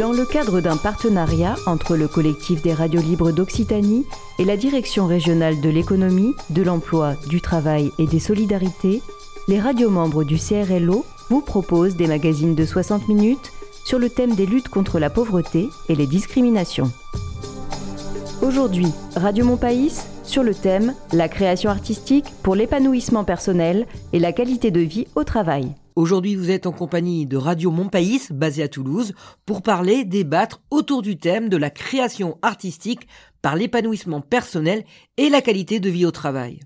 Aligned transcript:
Dans 0.00 0.12
le 0.12 0.24
cadre 0.24 0.62
d'un 0.62 0.78
partenariat 0.78 1.56
entre 1.66 1.94
le 1.94 2.08
collectif 2.08 2.62
des 2.62 2.72
radios 2.72 3.02
libres 3.02 3.32
d'Occitanie 3.32 4.06
et 4.38 4.46
la 4.46 4.56
Direction 4.56 5.06
régionale 5.06 5.60
de 5.60 5.68
l'économie, 5.68 6.34
de 6.48 6.62
l'emploi, 6.62 7.16
du 7.28 7.42
travail 7.42 7.92
et 7.98 8.06
des 8.06 8.18
solidarités, 8.18 9.02
les 9.46 9.60
radios 9.60 9.90
membres 9.90 10.24
du 10.24 10.38
CRLO 10.38 11.04
vous 11.28 11.42
proposent 11.42 11.96
des 11.96 12.06
magazines 12.06 12.54
de 12.54 12.64
60 12.64 13.08
minutes 13.08 13.52
sur 13.84 13.98
le 13.98 14.08
thème 14.08 14.34
des 14.34 14.46
luttes 14.46 14.70
contre 14.70 14.98
la 14.98 15.10
pauvreté 15.10 15.68
et 15.90 15.94
les 15.94 16.06
discriminations. 16.06 16.90
Aujourd'hui, 18.40 18.90
Radio 19.16 19.44
Montpaïs 19.44 20.06
sur 20.22 20.42
le 20.42 20.54
thème 20.54 20.94
La 21.12 21.28
création 21.28 21.68
artistique 21.68 22.32
pour 22.42 22.54
l'épanouissement 22.54 23.24
personnel 23.24 23.86
et 24.14 24.18
la 24.18 24.32
qualité 24.32 24.70
de 24.70 24.80
vie 24.80 25.08
au 25.14 25.24
travail. 25.24 25.74
Aujourd'hui, 25.96 26.36
vous 26.36 26.50
êtes 26.50 26.66
en 26.66 26.72
compagnie 26.72 27.26
de 27.26 27.36
Radio 27.36 27.70
Montpaïs, 27.70 28.30
basée 28.32 28.62
à 28.62 28.68
Toulouse, 28.68 29.12
pour 29.44 29.62
parler, 29.62 30.04
débattre 30.04 30.62
autour 30.70 31.02
du 31.02 31.18
thème 31.18 31.48
de 31.48 31.56
la 31.56 31.70
création 31.70 32.38
artistique 32.42 33.08
par 33.42 33.56
l'épanouissement 33.56 34.20
personnel 34.20 34.84
et 35.16 35.28
la 35.28 35.42
qualité 35.42 35.80
de 35.80 35.90
vie 35.90 36.06
au 36.06 36.10
travail. 36.10 36.60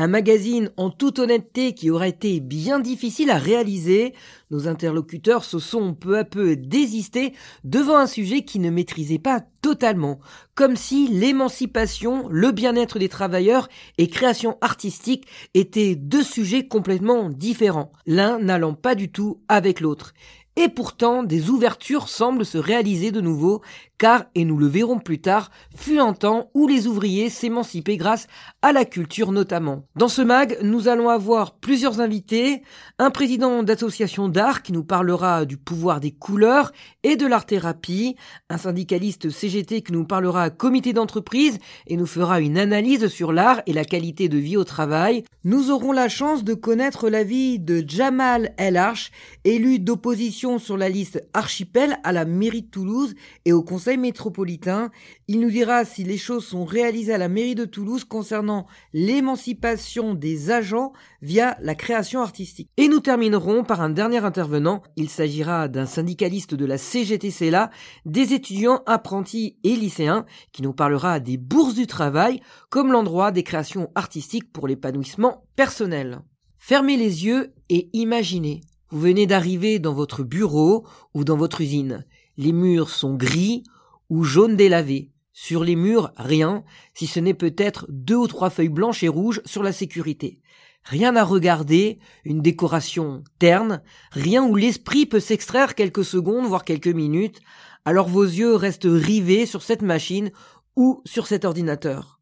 Un 0.00 0.06
magazine 0.06 0.70
en 0.76 0.90
toute 0.90 1.18
honnêteté 1.18 1.74
qui 1.74 1.90
aurait 1.90 2.10
été 2.10 2.38
bien 2.38 2.78
difficile 2.78 3.30
à 3.30 3.36
réaliser, 3.36 4.14
nos 4.52 4.68
interlocuteurs 4.68 5.42
se 5.42 5.58
sont 5.58 5.92
peu 5.92 6.16
à 6.16 6.22
peu 6.22 6.54
désistés 6.54 7.32
devant 7.64 7.96
un 7.96 8.06
sujet 8.06 8.42
qui 8.42 8.60
ne 8.60 8.70
maîtrisaient 8.70 9.18
pas 9.18 9.40
totalement, 9.60 10.20
comme 10.54 10.76
si 10.76 11.08
l'émancipation, 11.08 12.28
le 12.30 12.52
bien-être 12.52 13.00
des 13.00 13.08
travailleurs 13.08 13.68
et 13.98 14.06
création 14.06 14.56
artistique 14.60 15.26
étaient 15.54 15.96
deux 15.96 16.22
sujets 16.22 16.68
complètement 16.68 17.28
différents, 17.28 17.90
l'un 18.06 18.38
n'allant 18.38 18.74
pas 18.74 18.94
du 18.94 19.10
tout 19.10 19.40
avec 19.48 19.80
l'autre. 19.80 20.14
Et 20.60 20.68
pourtant, 20.68 21.22
des 21.22 21.50
ouvertures 21.50 22.08
semblent 22.08 22.44
se 22.44 22.58
réaliser 22.58 23.12
de 23.12 23.20
nouveau, 23.20 23.62
car, 23.96 24.24
et 24.34 24.44
nous 24.44 24.56
le 24.56 24.66
verrons 24.66 24.98
plus 24.98 25.20
tard, 25.20 25.52
fut 25.76 26.00
un 26.00 26.14
temps 26.14 26.50
où 26.52 26.66
les 26.66 26.88
ouvriers 26.88 27.30
s'émancipaient 27.30 27.96
grâce 27.96 28.26
à 28.60 28.72
la 28.72 28.84
culture 28.84 29.30
notamment. 29.30 29.84
Dans 29.94 30.08
ce 30.08 30.20
mag, 30.20 30.58
nous 30.62 30.88
allons 30.88 31.10
avoir 31.10 31.54
plusieurs 31.54 32.00
invités, 32.00 32.62
un 32.98 33.10
président 33.10 33.62
d'association 33.62 34.28
d'art 34.28 34.62
qui 34.62 34.72
nous 34.72 34.82
parlera 34.82 35.44
du 35.44 35.58
pouvoir 35.58 36.00
des 36.00 36.10
couleurs 36.10 36.72
et 37.04 37.14
de 37.14 37.26
l'art-thérapie, 37.26 38.16
un 38.50 38.58
syndicaliste 38.58 39.30
CGT 39.30 39.82
qui 39.82 39.92
nous 39.92 40.04
parlera 40.04 40.50
comité 40.50 40.92
d'entreprise 40.92 41.58
et 41.86 41.96
nous 41.96 42.06
fera 42.06 42.40
une 42.40 42.58
analyse 42.58 43.06
sur 43.06 43.32
l'art 43.32 43.62
et 43.66 43.72
la 43.72 43.84
qualité 43.84 44.28
de 44.28 44.38
vie 44.38 44.56
au 44.56 44.64
travail. 44.64 45.22
Nous 45.44 45.70
aurons 45.70 45.92
la 45.92 46.08
chance 46.08 46.42
de 46.42 46.54
connaître 46.54 47.08
l'avis 47.08 47.60
de 47.60 47.84
Jamal 47.86 48.54
El 48.56 48.76
Arch, 48.76 49.12
élu 49.44 49.78
d'opposition 49.78 50.47
sur 50.56 50.78
la 50.78 50.88
liste 50.88 51.22
Archipel 51.34 51.98
à 52.02 52.12
la 52.12 52.24
mairie 52.24 52.62
de 52.62 52.70
Toulouse 52.70 53.14
et 53.44 53.52
au 53.52 53.62
conseil 53.62 53.98
métropolitain. 53.98 54.90
Il 55.26 55.40
nous 55.40 55.50
dira 55.50 55.84
si 55.84 56.04
les 56.04 56.16
choses 56.16 56.46
sont 56.46 56.64
réalisées 56.64 57.12
à 57.12 57.18
la 57.18 57.28
mairie 57.28 57.54
de 57.54 57.66
Toulouse 57.66 58.04
concernant 58.04 58.66
l'émancipation 58.94 60.14
des 60.14 60.50
agents 60.50 60.94
via 61.20 61.58
la 61.60 61.74
création 61.74 62.22
artistique. 62.22 62.70
Et 62.78 62.88
nous 62.88 63.00
terminerons 63.00 63.62
par 63.64 63.82
un 63.82 63.90
dernier 63.90 64.24
intervenant. 64.24 64.82
Il 64.96 65.10
s'agira 65.10 65.68
d'un 65.68 65.84
syndicaliste 65.84 66.54
de 66.54 66.64
la 66.64 66.78
CGTCLA, 66.78 67.70
des 68.06 68.32
étudiants, 68.32 68.82
apprentis 68.86 69.58
et 69.64 69.76
lycéens, 69.76 70.24
qui 70.52 70.62
nous 70.62 70.72
parlera 70.72 71.20
des 71.20 71.36
bourses 71.36 71.74
du 71.74 71.86
travail 71.86 72.40
comme 72.70 72.92
l'endroit 72.92 73.32
des 73.32 73.42
créations 73.42 73.90
artistiques 73.94 74.50
pour 74.50 74.66
l'épanouissement 74.66 75.44
personnel. 75.56 76.22
Fermez 76.56 76.96
les 76.96 77.26
yeux 77.26 77.52
et 77.68 77.90
imaginez. 77.92 78.62
Vous 78.90 79.00
venez 79.00 79.26
d'arriver 79.26 79.78
dans 79.78 79.92
votre 79.92 80.22
bureau 80.22 80.86
ou 81.12 81.24
dans 81.24 81.36
votre 81.36 81.60
usine. 81.60 82.06
Les 82.38 82.52
murs 82.52 82.88
sont 82.88 83.14
gris 83.14 83.62
ou 84.08 84.24
jaunes 84.24 84.56
délavés. 84.56 85.10
Sur 85.32 85.62
les 85.62 85.76
murs, 85.76 86.10
rien, 86.16 86.64
si 86.94 87.06
ce 87.06 87.20
n'est 87.20 87.34
peut-être 87.34 87.86
deux 87.90 88.16
ou 88.16 88.26
trois 88.26 88.50
feuilles 88.50 88.70
blanches 88.70 89.02
et 89.02 89.08
rouges 89.08 89.42
sur 89.44 89.62
la 89.62 89.72
sécurité. 89.72 90.40
Rien 90.84 91.16
à 91.16 91.24
regarder, 91.24 91.98
une 92.24 92.40
décoration 92.40 93.22
terne, 93.38 93.82
rien 94.10 94.42
où 94.42 94.56
l'esprit 94.56 95.04
peut 95.04 95.20
s'extraire 95.20 95.74
quelques 95.74 96.04
secondes, 96.04 96.46
voire 96.46 96.64
quelques 96.64 96.88
minutes, 96.88 97.40
alors 97.84 98.08
vos 98.08 98.24
yeux 98.24 98.54
restent 98.54 98.88
rivés 98.88 99.44
sur 99.44 99.62
cette 99.62 99.82
machine 99.82 100.30
ou 100.76 101.02
sur 101.04 101.26
cet 101.26 101.44
ordinateur. 101.44 102.17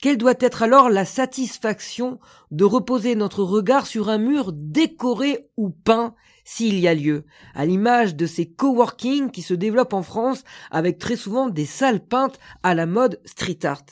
Quelle 0.00 0.16
doit 0.16 0.34
être 0.40 0.62
alors 0.62 0.88
la 0.88 1.04
satisfaction 1.04 2.20
de 2.50 2.64
reposer 2.64 3.14
notre 3.14 3.42
regard 3.42 3.86
sur 3.86 4.08
un 4.08 4.16
mur 4.16 4.52
décoré 4.54 5.50
ou 5.58 5.68
peint 5.68 6.14
s'il 6.42 6.78
y 6.78 6.88
a 6.88 6.94
lieu, 6.94 7.26
à 7.54 7.66
l'image 7.66 8.16
de 8.16 8.24
ces 8.24 8.50
coworking 8.50 9.30
qui 9.30 9.42
se 9.42 9.52
développent 9.52 9.92
en 9.92 10.02
France 10.02 10.42
avec 10.70 10.98
très 10.98 11.16
souvent 11.16 11.50
des 11.50 11.66
salles 11.66 12.02
peintes 12.02 12.38
à 12.62 12.74
la 12.74 12.86
mode 12.86 13.20
street 13.26 13.58
art. 13.64 13.84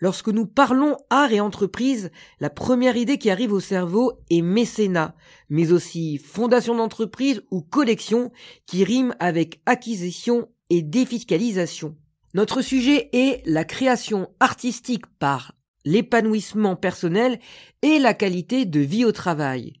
Lorsque 0.00 0.28
nous 0.28 0.46
parlons 0.46 0.96
art 1.10 1.32
et 1.32 1.40
entreprise, 1.40 2.10
la 2.40 2.50
première 2.50 2.96
idée 2.96 3.16
qui 3.16 3.30
arrive 3.30 3.52
au 3.52 3.60
cerveau 3.60 4.18
est 4.30 4.42
mécénat, 4.42 5.14
mais 5.48 5.70
aussi 5.70 6.18
fondation 6.18 6.74
d'entreprise 6.74 7.42
ou 7.52 7.62
collection 7.62 8.32
qui 8.66 8.82
rime 8.82 9.14
avec 9.20 9.62
acquisition 9.64 10.48
et 10.70 10.82
défiscalisation. 10.82 11.96
Notre 12.36 12.60
sujet 12.60 13.08
est 13.14 13.40
la 13.46 13.64
création 13.64 14.28
artistique 14.40 15.06
par 15.18 15.54
l'épanouissement 15.86 16.76
personnel 16.76 17.40
et 17.80 17.98
la 17.98 18.12
qualité 18.12 18.66
de 18.66 18.80
vie 18.80 19.06
au 19.06 19.12
travail. 19.12 19.72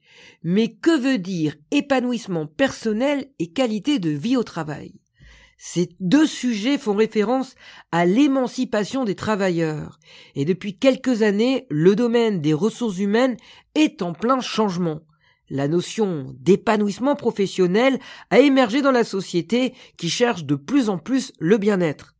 Mais 0.42 0.68
que 0.72 0.98
veut 0.98 1.18
dire 1.18 1.54
épanouissement 1.70 2.46
personnel 2.46 3.26
et 3.38 3.52
qualité 3.52 3.98
de 3.98 4.08
vie 4.08 4.38
au 4.38 4.42
travail? 4.42 4.94
Ces 5.58 5.90
deux 6.00 6.26
sujets 6.26 6.78
font 6.78 6.94
référence 6.94 7.56
à 7.92 8.06
l'émancipation 8.06 9.04
des 9.04 9.16
travailleurs. 9.16 9.98
Et 10.34 10.46
depuis 10.46 10.78
quelques 10.78 11.20
années, 11.20 11.66
le 11.68 11.94
domaine 11.94 12.40
des 12.40 12.54
ressources 12.54 13.00
humaines 13.00 13.36
est 13.74 14.00
en 14.00 14.14
plein 14.14 14.40
changement. 14.40 15.02
La 15.50 15.68
notion 15.68 16.34
d'épanouissement 16.40 17.16
professionnel 17.16 17.98
a 18.30 18.40
émergé 18.40 18.80
dans 18.80 18.92
la 18.92 19.04
société 19.04 19.74
qui 19.98 20.08
cherche 20.08 20.46
de 20.46 20.54
plus 20.54 20.88
en 20.88 20.96
plus 20.96 21.34
le 21.38 21.58
bien-être. 21.58 22.15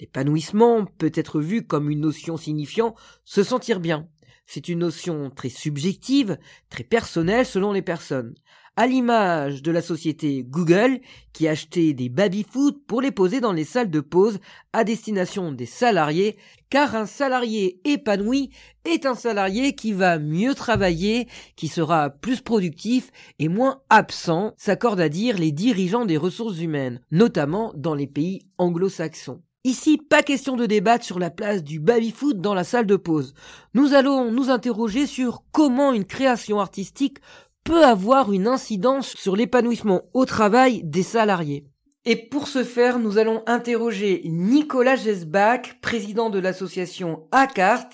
L'épanouissement 0.00 0.86
peut 0.86 1.12
être 1.14 1.40
vu 1.40 1.66
comme 1.66 1.90
une 1.90 2.00
notion 2.00 2.38
signifiant 2.38 2.94
se 3.24 3.42
sentir 3.42 3.80
bien. 3.80 4.08
C'est 4.46 4.68
une 4.68 4.78
notion 4.78 5.30
très 5.30 5.50
subjective, 5.50 6.38
très 6.70 6.84
personnelle 6.84 7.44
selon 7.44 7.72
les 7.72 7.82
personnes. 7.82 8.34
À 8.76 8.86
l'image 8.86 9.62
de 9.62 9.70
la 9.70 9.82
société 9.82 10.42
Google 10.42 11.00
qui 11.34 11.46
achetait 11.48 11.92
des 11.92 12.08
baby-food 12.08 12.86
pour 12.86 13.02
les 13.02 13.10
poser 13.10 13.40
dans 13.40 13.52
les 13.52 13.64
salles 13.64 13.90
de 13.90 14.00
pause 14.00 14.38
à 14.72 14.84
destination 14.84 15.52
des 15.52 15.66
salariés, 15.66 16.38
car 16.70 16.96
un 16.96 17.04
salarié 17.04 17.82
épanoui 17.84 18.50
est 18.86 19.04
un 19.04 19.14
salarié 19.14 19.74
qui 19.74 19.92
va 19.92 20.18
mieux 20.18 20.54
travailler, 20.54 21.28
qui 21.56 21.68
sera 21.68 22.08
plus 22.08 22.40
productif 22.40 23.10
et 23.38 23.48
moins 23.48 23.82
absent, 23.90 24.54
s'accordent 24.56 25.00
à 25.00 25.10
dire 25.10 25.36
les 25.36 25.52
dirigeants 25.52 26.06
des 26.06 26.16
ressources 26.16 26.58
humaines, 26.58 27.02
notamment 27.10 27.74
dans 27.76 27.94
les 27.94 28.06
pays 28.06 28.46
anglo-saxons. 28.56 29.42
Ici, 29.62 29.98
pas 29.98 30.22
question 30.22 30.56
de 30.56 30.64
débattre 30.64 31.04
sur 31.04 31.18
la 31.18 31.28
place 31.28 31.62
du 31.62 31.80
baby-foot 31.80 32.40
dans 32.40 32.54
la 32.54 32.64
salle 32.64 32.86
de 32.86 32.96
pause. 32.96 33.34
Nous 33.74 33.92
allons 33.92 34.32
nous 34.32 34.48
interroger 34.48 35.06
sur 35.06 35.42
comment 35.52 35.92
une 35.92 36.06
création 36.06 36.60
artistique 36.60 37.18
peut 37.62 37.84
avoir 37.84 38.32
une 38.32 38.46
incidence 38.46 39.14
sur 39.16 39.36
l'épanouissement 39.36 40.04
au 40.14 40.24
travail 40.24 40.82
des 40.84 41.02
salariés. 41.02 41.66
Et 42.06 42.16
pour 42.16 42.48
ce 42.48 42.64
faire, 42.64 42.98
nous 42.98 43.18
allons 43.18 43.42
interroger 43.46 44.22
Nicolas 44.24 44.96
Gesbach, 44.96 45.78
président 45.82 46.30
de 46.30 46.38
l'association 46.38 47.28
ACART, 47.30 47.90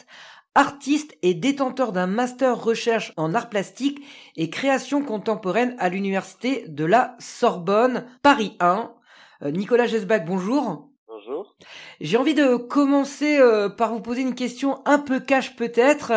artiste 0.54 1.16
et 1.22 1.34
détenteur 1.34 1.90
d'un 1.90 2.06
master 2.06 2.62
recherche 2.62 3.12
en 3.16 3.34
art 3.34 3.48
plastique 3.48 4.00
et 4.36 4.50
création 4.50 5.02
contemporaine 5.02 5.74
à 5.80 5.88
l'université 5.88 6.64
de 6.68 6.84
la 6.84 7.16
Sorbonne, 7.18 8.06
Paris 8.22 8.56
1. 8.60 8.92
Euh, 9.42 9.50
Nicolas 9.50 9.88
Gesbach, 9.88 10.24
bonjour. 10.24 10.92
J'ai 12.00 12.16
envie 12.16 12.34
de 12.34 12.56
commencer 12.56 13.38
euh, 13.38 13.68
par 13.68 13.92
vous 13.92 14.00
poser 14.00 14.22
une 14.22 14.34
question 14.34 14.82
un 14.84 14.98
peu 14.98 15.20
cash 15.20 15.56
peut-être. 15.56 16.12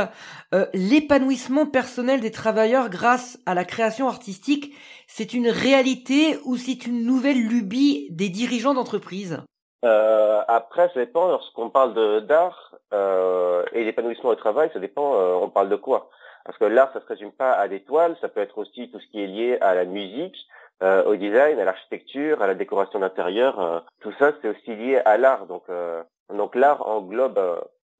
Euh, 0.54 0.66
l'épanouissement 0.74 1.66
personnel 1.66 2.22
des 2.22 2.32
travailleurs 2.32 2.90
grâce 2.90 3.40
à 3.46 3.54
la 3.54 3.66
création 3.66 4.08
artistique, 4.08 4.76
c'est 5.08 5.34
une 5.34 5.50
réalité 5.50 6.38
ou 6.46 6.58
c'est 6.58 6.86
une 6.86 7.06
nouvelle 7.06 7.42
lubie 7.42 8.08
des 8.12 8.30
dirigeants 8.30 8.74
d'entreprise? 8.74 9.42
Euh, 9.86 10.42
Après, 10.48 10.90
ça 10.94 11.00
dépend. 11.00 11.28
Lorsqu'on 11.28 11.70
parle 11.70 12.26
d'art 12.26 12.76
et 12.92 13.84
l'épanouissement 13.84 14.32
au 14.32 14.36
travail, 14.36 14.70
ça 14.74 14.80
dépend. 14.80 15.14
on 15.42 15.50
parle 15.50 15.70
de 15.70 15.76
quoi? 15.76 16.10
Parce 16.44 16.58
que 16.58 16.66
l'art, 16.66 16.92
ça 16.94 17.02
se 17.02 17.06
résume 17.06 17.32
pas 17.32 17.54
à 17.54 17.68
des 17.68 17.82
toiles. 17.82 18.18
Ça 18.22 18.30
peut 18.30 18.42
être 18.42 18.58
aussi 18.58 18.90
tout 18.92 19.00
ce 19.00 19.08
qui 19.08 19.22
est 19.22 19.28
lié 19.28 19.58
à 19.62 19.76
la 19.76 19.86
musique 19.86 20.36
euh, 20.82 21.04
au 21.06 21.16
design, 21.16 21.60
à 21.60 21.66
l'architecture, 21.66 22.42
à 22.42 22.48
la 22.48 22.56
décoration 22.56 23.00
d'intérieur. 23.00 23.60
Euh, 23.60 23.80
tout 24.02 24.14
ça, 24.20 24.32
c'est 24.42 24.50
aussi 24.50 24.76
lié 24.76 24.98
à 25.06 25.18
l'art. 25.18 25.46
Donc, 25.46 25.64
euh, 25.70 26.04
donc 26.34 26.56
l'art 26.56 26.88
englobe 26.88 27.40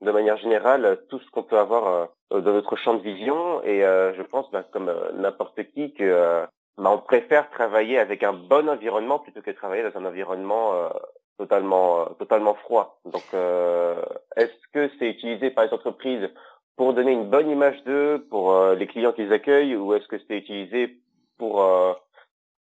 de 0.02 0.12
manière 0.12 0.38
générale 0.38 1.00
tout 1.10 1.20
ce 1.20 1.30
qu'on 1.32 1.44
peut 1.44 1.58
avoir 1.58 2.08
dans 2.32 2.40
notre 2.40 2.78
champ 2.78 2.94
de 2.94 3.02
vision. 3.02 3.62
Et 3.64 3.82
je 3.82 4.22
pense, 4.22 4.50
bah, 4.52 4.64
comme 4.72 4.94
n'importe 5.16 5.62
qui, 5.74 5.94
que 5.94 6.48
bah, 6.80 6.92
on 6.92 6.98
préfère 7.00 7.50
travailler 7.50 8.00
avec 8.00 8.24
un 8.24 8.32
bon 8.32 8.70
environnement 8.70 9.20
plutôt 9.20 9.42
que 9.42 9.52
travailler 9.52 9.84
dans 9.84 10.00
un 10.00 10.06
environnement 10.06 10.74
euh, 10.74 10.90
totalement 11.38 12.00
euh, 12.00 12.06
totalement 12.18 12.54
froid. 12.54 13.02
Donc, 13.04 13.24
euh, 13.34 14.02
est-ce 14.38 14.68
que 14.72 14.90
c'est 14.98 15.10
utilisé 15.10 15.52
par 15.52 15.66
les 15.66 15.74
entreprises 15.74 16.30
pour 16.78 16.94
donner 16.94 17.12
une 17.12 17.30
bonne 17.30 17.50
image 17.50 17.84
d'eux, 17.84 18.26
pour 18.30 18.58
les 18.72 18.88
clients 18.88 19.12
qu'ils 19.12 19.34
accueillent, 19.34 19.76
ou 19.76 19.94
est-ce 19.94 20.08
que 20.08 20.16
c'est 20.18 20.38
utilisé 20.38 21.02
pour 21.38 21.62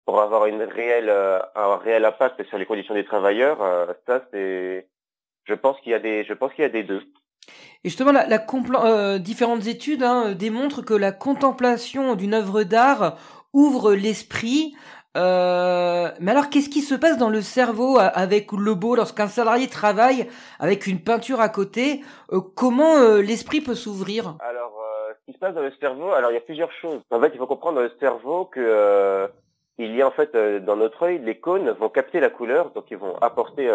pour 0.07 0.21
avoir 0.21 0.47
une 0.47 0.63
réelle 0.63 1.11
un 1.11 1.77
réel 1.77 2.05
impact 2.05 2.43
sur 2.45 2.57
les 2.57 2.65
conditions 2.65 2.95
des 2.95 3.05
travailleurs 3.05 3.59
Ça, 4.07 4.23
c'est 4.33 4.89
je 5.45 5.55
pense 5.55 5.79
qu'il 5.81 5.93
y 5.93 5.95
a 5.95 5.99
des 5.99 6.25
je 6.25 6.33
pense 6.33 6.53
qu'il 6.55 6.63
y 6.63 6.67
a 6.67 6.71
des 6.71 6.85
deux. 6.85 7.03
Et 7.85 7.89
justement, 7.89 8.13
la, 8.13 8.27
la 8.27 9.19
différentes 9.19 9.67
études 9.67 10.03
hein, 10.03 10.33
démontrent 10.33 10.83
que 10.83 10.95
la 10.95 11.13
contemplation 11.13 12.15
d'une 12.15 12.35
œuvre 12.35 12.65
d'art 12.65 13.17
ouvre 13.53 13.95
l'esprit. 13.95 14.75
Euh, 15.17 16.11
mais 16.21 16.31
alors, 16.31 16.51
qu'est-ce 16.51 16.69
qui 16.69 16.83
se 16.83 16.95
passe 16.95 17.17
dans 17.17 17.31
le 17.31 17.41
cerveau 17.41 17.99
avec 17.99 18.53
le 18.53 18.75
beau 18.75 18.97
lorsqu'un 18.97 19.29
salarié 19.29 19.67
travaille 19.67 20.29
avec 20.59 20.87
une 20.87 21.01
peinture 21.01 21.41
à 21.41 21.49
côté 21.49 22.03
euh, 22.33 22.41
Comment 22.55 22.99
euh, 22.99 23.23
l'esprit 23.23 23.63
peut 23.63 23.75
s'ouvrir? 23.75 24.37
Alors, 24.41 24.75
ce 25.19 25.25
qui 25.25 25.33
se 25.33 25.39
passe 25.39 25.55
dans 25.55 25.63
le 25.63 25.73
cerveau, 25.81 26.13
alors 26.13 26.31
il 26.31 26.35
y 26.35 26.39
a 26.39 26.43
plusieurs 26.43 26.73
choses. 26.73 27.01
En 27.11 27.21
fait, 27.21 27.31
il 27.33 27.39
faut 27.39 27.47
comprendre 27.47 27.77
dans 27.77 27.83
le 27.83 27.93
cerveau 27.99 28.45
que 28.45 29.29
il 29.79 29.95
y 29.95 30.03
a 30.03 30.07
en 30.07 30.11
fait 30.11 30.37
dans 30.37 30.77
notre 30.77 31.03
œil, 31.05 31.19
les 31.19 31.39
cônes 31.39 31.71
vont 31.71 31.89
capter 31.89 32.21
la 32.21 32.31
couleur, 32.31 32.71
donc 32.71 32.87
ils 32.91 32.97
vont 32.97 33.17
apporter 33.19 33.71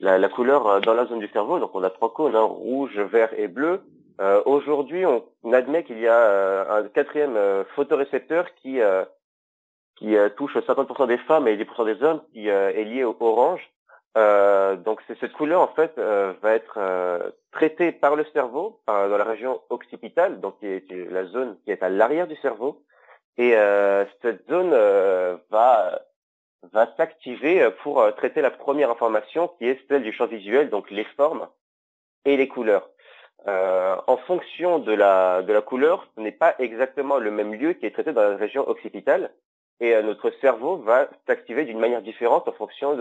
la, 0.00 0.28
couleur 0.28 0.80
dans 0.80 0.94
la 0.94 1.06
zone 1.06 1.20
du 1.20 1.28
cerveau. 1.28 1.58
Donc 1.58 1.74
on 1.74 1.82
a 1.82 1.90
trois 1.90 2.12
cônes, 2.12 2.34
hein, 2.34 2.42
rouge, 2.42 2.98
vert 2.98 3.30
et 3.36 3.48
bleu. 3.48 3.82
Euh, 4.20 4.42
aujourd'hui, 4.46 5.04
on 5.06 5.52
admet 5.52 5.84
qu'il 5.84 6.00
y 6.00 6.08
a 6.08 6.18
euh, 6.18 6.80
un 6.82 6.88
quatrième 6.88 7.36
euh, 7.36 7.64
photorécepteur 7.76 8.46
qui 8.56 8.80
qui 9.96 10.16
touche 10.36 10.56
50% 10.56 11.08
des 11.08 11.18
femmes 11.18 11.48
et 11.48 11.56
10% 11.56 11.84
des 11.84 12.04
hommes, 12.04 12.22
qui 12.32 12.46
est 12.46 12.84
lié 12.84 13.02
au 13.02 13.16
orange. 13.18 13.68
donc 14.14 15.02
cette 15.08 15.32
couleur 15.32 15.60
en 15.60 15.66
fait 15.74 15.98
va 15.98 16.52
être 16.52 16.78
traitée 17.50 17.90
par 17.90 18.14
le 18.14 18.24
cerveau 18.32 18.80
dans 18.86 19.18
la 19.18 19.24
région 19.24 19.60
occipitale, 19.70 20.40
donc 20.40 20.60
qui 20.60 20.66
est, 20.66 21.10
la 21.10 21.24
zone 21.24 21.56
qui 21.64 21.72
est 21.72 21.82
à 21.82 21.88
l'arrière 21.88 22.28
du 22.28 22.36
cerveau, 22.36 22.84
et 23.38 23.54
cette 24.20 24.46
zone 24.48 24.70
va 25.50 26.02
va 26.72 26.92
s'activer 26.96 27.70
pour 27.82 28.04
traiter 28.16 28.42
la 28.42 28.50
première 28.50 28.90
information 28.90 29.48
qui 29.58 29.66
est 29.66 29.80
celle 29.88 30.02
du 30.02 30.12
champ 30.12 30.26
visuel, 30.26 30.70
donc 30.70 30.90
les 30.90 31.04
formes 31.04 31.48
et 32.24 32.36
les 32.36 32.48
couleurs. 32.48 32.90
Euh, 33.46 33.96
en 34.06 34.16
fonction 34.16 34.78
de 34.78 34.92
la, 34.92 35.42
de 35.42 35.52
la 35.52 35.62
couleur, 35.62 36.08
ce 36.16 36.20
n'est 36.20 36.32
pas 36.32 36.54
exactement 36.58 37.18
le 37.18 37.30
même 37.30 37.54
lieu 37.54 37.72
qui 37.72 37.86
est 37.86 37.92
traité 37.92 38.12
dans 38.12 38.22
la 38.22 38.36
région 38.36 38.68
occipitale. 38.68 39.30
Et 39.80 39.94
euh, 39.94 40.02
notre 40.02 40.30
cerveau 40.40 40.78
va 40.78 41.08
s'activer 41.26 41.64
d'une 41.64 41.78
manière 41.78 42.02
différente 42.02 42.48
en 42.48 42.52
fonction 42.52 42.98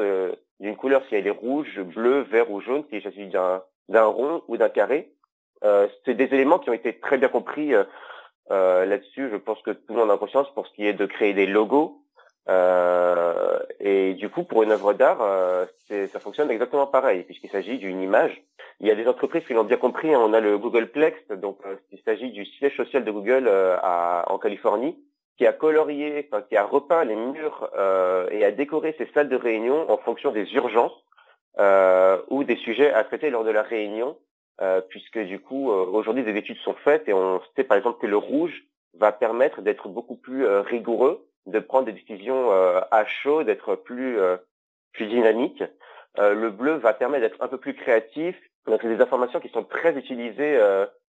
d'une 0.60 0.75
couleur, 0.75 1.04
si 1.10 1.16
elle 1.16 1.25
est 1.25 1.31
rouge, 1.31 1.80
bleu, 1.80 2.22
vert 2.22 2.51
ou 2.51 2.62
jaune, 2.62 2.84
s'il 2.89 3.01
s'agit 3.01 3.28
d'un 3.28 4.06
rond 4.06 4.44
ou 4.48 4.57
d'un 4.57 4.69
carré. 4.69 5.12
Euh, 5.63 5.88
c'est 6.06 6.13
des 6.13 6.25
éléments 6.25 6.60
qui 6.60 6.69
ont 6.69 6.74
été 6.74 7.00
très 7.00 7.18
bien 7.18 7.30
compris 7.30 7.74
euh, 8.51 8.85
là-dessus. 8.85 9.29
Je 9.31 9.38
pense 9.38 9.61
que 9.61 9.71
tout 9.71 9.94
le 9.94 9.99
monde 9.99 10.11
a 10.11 10.17
conscience 10.17 10.53
pour 10.53 10.67
ce 10.67 10.73
qui 10.73 10.85
est 10.85 10.94
de 10.94 11.05
créer 11.05 11.33
des 11.33 11.45
logos, 11.45 12.01
euh, 12.49 13.59
et 13.79 14.13
du 14.13 14.29
coup, 14.29 14.44
pour 14.44 14.63
une 14.63 14.71
œuvre 14.71 14.94
d'art, 14.94 15.21
euh, 15.21 15.65
ça 15.89 16.19
fonctionne 16.19 16.49
exactement 16.49 16.88
pareil, 16.88 17.23
puisqu'il 17.23 17.49
s'agit 17.49 17.77
d'une 17.77 18.01
image. 18.01 18.41
Il 18.79 18.88
y 18.88 18.91
a 18.91 18.95
des 18.95 19.07
entreprises 19.07 19.44
qui 19.45 19.53
l'ont 19.53 19.63
bien 19.63 19.77
compris. 19.77 20.13
Hein. 20.13 20.21
on 20.21 20.33
a 20.33 20.39
le 20.39 20.57
Googleplex, 20.57 21.27
donc 21.38 21.59
euh, 21.65 21.75
il 21.91 21.99
s'agit 22.03 22.31
du 22.31 22.45
siège 22.45 22.77
social 22.77 23.03
de 23.03 23.11
Google 23.11 23.49
à, 23.49 24.25
en 24.27 24.38
Californie, 24.38 24.97
qui 25.38 25.45
a 25.45 25.53
colorié, 25.53 26.27
enfin, 26.31 26.41
qui 26.41 26.55
a 26.55 26.63
repeint 26.63 27.03
les 27.03 27.15
murs 27.15 27.69
et 28.31 28.43
a 28.43 28.51
décoré 28.51 28.95
ses 28.97 29.07
salles 29.13 29.29
de 29.29 29.35
réunion 29.35 29.89
en 29.91 29.97
fonction 29.97 30.31
des 30.31 30.51
urgences 30.53 31.05
ou 32.29 32.43
des 32.43 32.55
sujets 32.55 32.91
à 32.91 33.03
traiter 33.03 33.29
lors 33.29 33.43
de 33.43 33.51
la 33.51 33.61
réunion, 33.61 34.17
puisque 34.89 35.19
du 35.19 35.39
coup, 35.39 35.69
aujourd'hui, 35.69 36.24
des 36.24 36.36
études 36.36 36.57
sont 36.57 36.74
faites 36.74 37.07
et 37.07 37.13
on 37.13 37.42
sait 37.56 37.63
par 37.63 37.77
exemple 37.77 38.00
que 38.01 38.07
le 38.07 38.18
rouge 38.18 38.63
va 38.98 39.12
permettre 39.12 39.62
d'être 39.62 39.88
beaucoup 39.88 40.15
plus 40.15 40.48
rigoureux 40.48 41.27
de 41.48 41.59
prendre 41.59 41.86
des 41.86 41.94
décisions 41.94 42.51
euh, 42.51 42.81
à 42.92 43.06
chaud, 43.06 43.44
d'être 43.44 43.75
plus 43.75 44.19
euh, 44.19 44.38
plus 44.94 45.07
dynamique. 45.07 45.63
Euh, 46.19 46.33
le 46.33 46.51
bleu 46.51 46.74
va 46.74 46.94
permettre 46.94 47.21
d'être 47.21 47.42
un 47.42 47.48
peu 47.48 47.57
plus 47.57 47.74
créatif. 47.74 48.36
Donc 48.68 48.81
c'est 48.81 48.95
des 48.95 49.01
informations 49.01 49.39
qui 49.39 49.50
sont 49.50 49.63
très 49.63 49.98
utilisées 49.98 50.60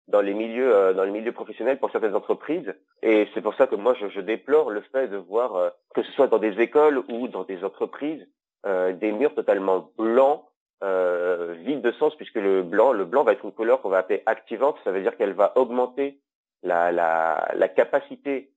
dans 0.07 0.21
les 0.21 0.35
milieux 0.35 0.95
dans 0.95 1.03
les 1.03 1.11
milieux 1.11 1.33
professionnels 1.33 1.81
pour 1.81 1.91
certaines 1.91 2.15
entreprises 2.15 2.73
et 3.03 3.27
c'est 3.35 3.41
pour 3.41 3.55
ça 3.55 3.67
que 3.67 3.75
moi 3.75 3.95
je, 3.95 4.21
déplore 4.21 4.71
le 4.71 4.83
fait 4.93 5.09
de 5.09 5.17
voir 5.17 5.73
que 5.93 6.05
ce 6.05 6.13
soit 6.13 6.29
dans 6.29 6.39
des 6.39 6.61
écoles 6.61 7.03
ou 7.09 7.27
dans 7.27 7.43
des 7.43 7.65
entreprises 7.65 8.25
des 8.65 9.11
murs 9.11 9.35
totalement 9.35 9.91
blancs 9.99 10.45
euh, 10.83 11.55
vides 11.65 11.83
de 11.83 11.93
sens 11.93 12.15
puisque 12.17 12.37
le 12.37 12.63
blanc 12.63 12.93
le 12.93 13.05
blanc 13.05 13.25
va 13.25 13.33
être 13.33 13.45
une 13.45 13.53
couleur 13.53 13.81
qu'on 13.81 13.89
va 13.89 13.99
appeler 13.99 14.23
activante 14.27 14.77
ça 14.85 14.93
veut 14.93 15.03
dire 15.03 15.17
qu'elle 15.17 15.35
va 15.35 15.53
augmenter 15.57 16.21
la 16.63 16.93
la, 16.93 17.51
la 17.55 17.69
capacité 17.69 18.51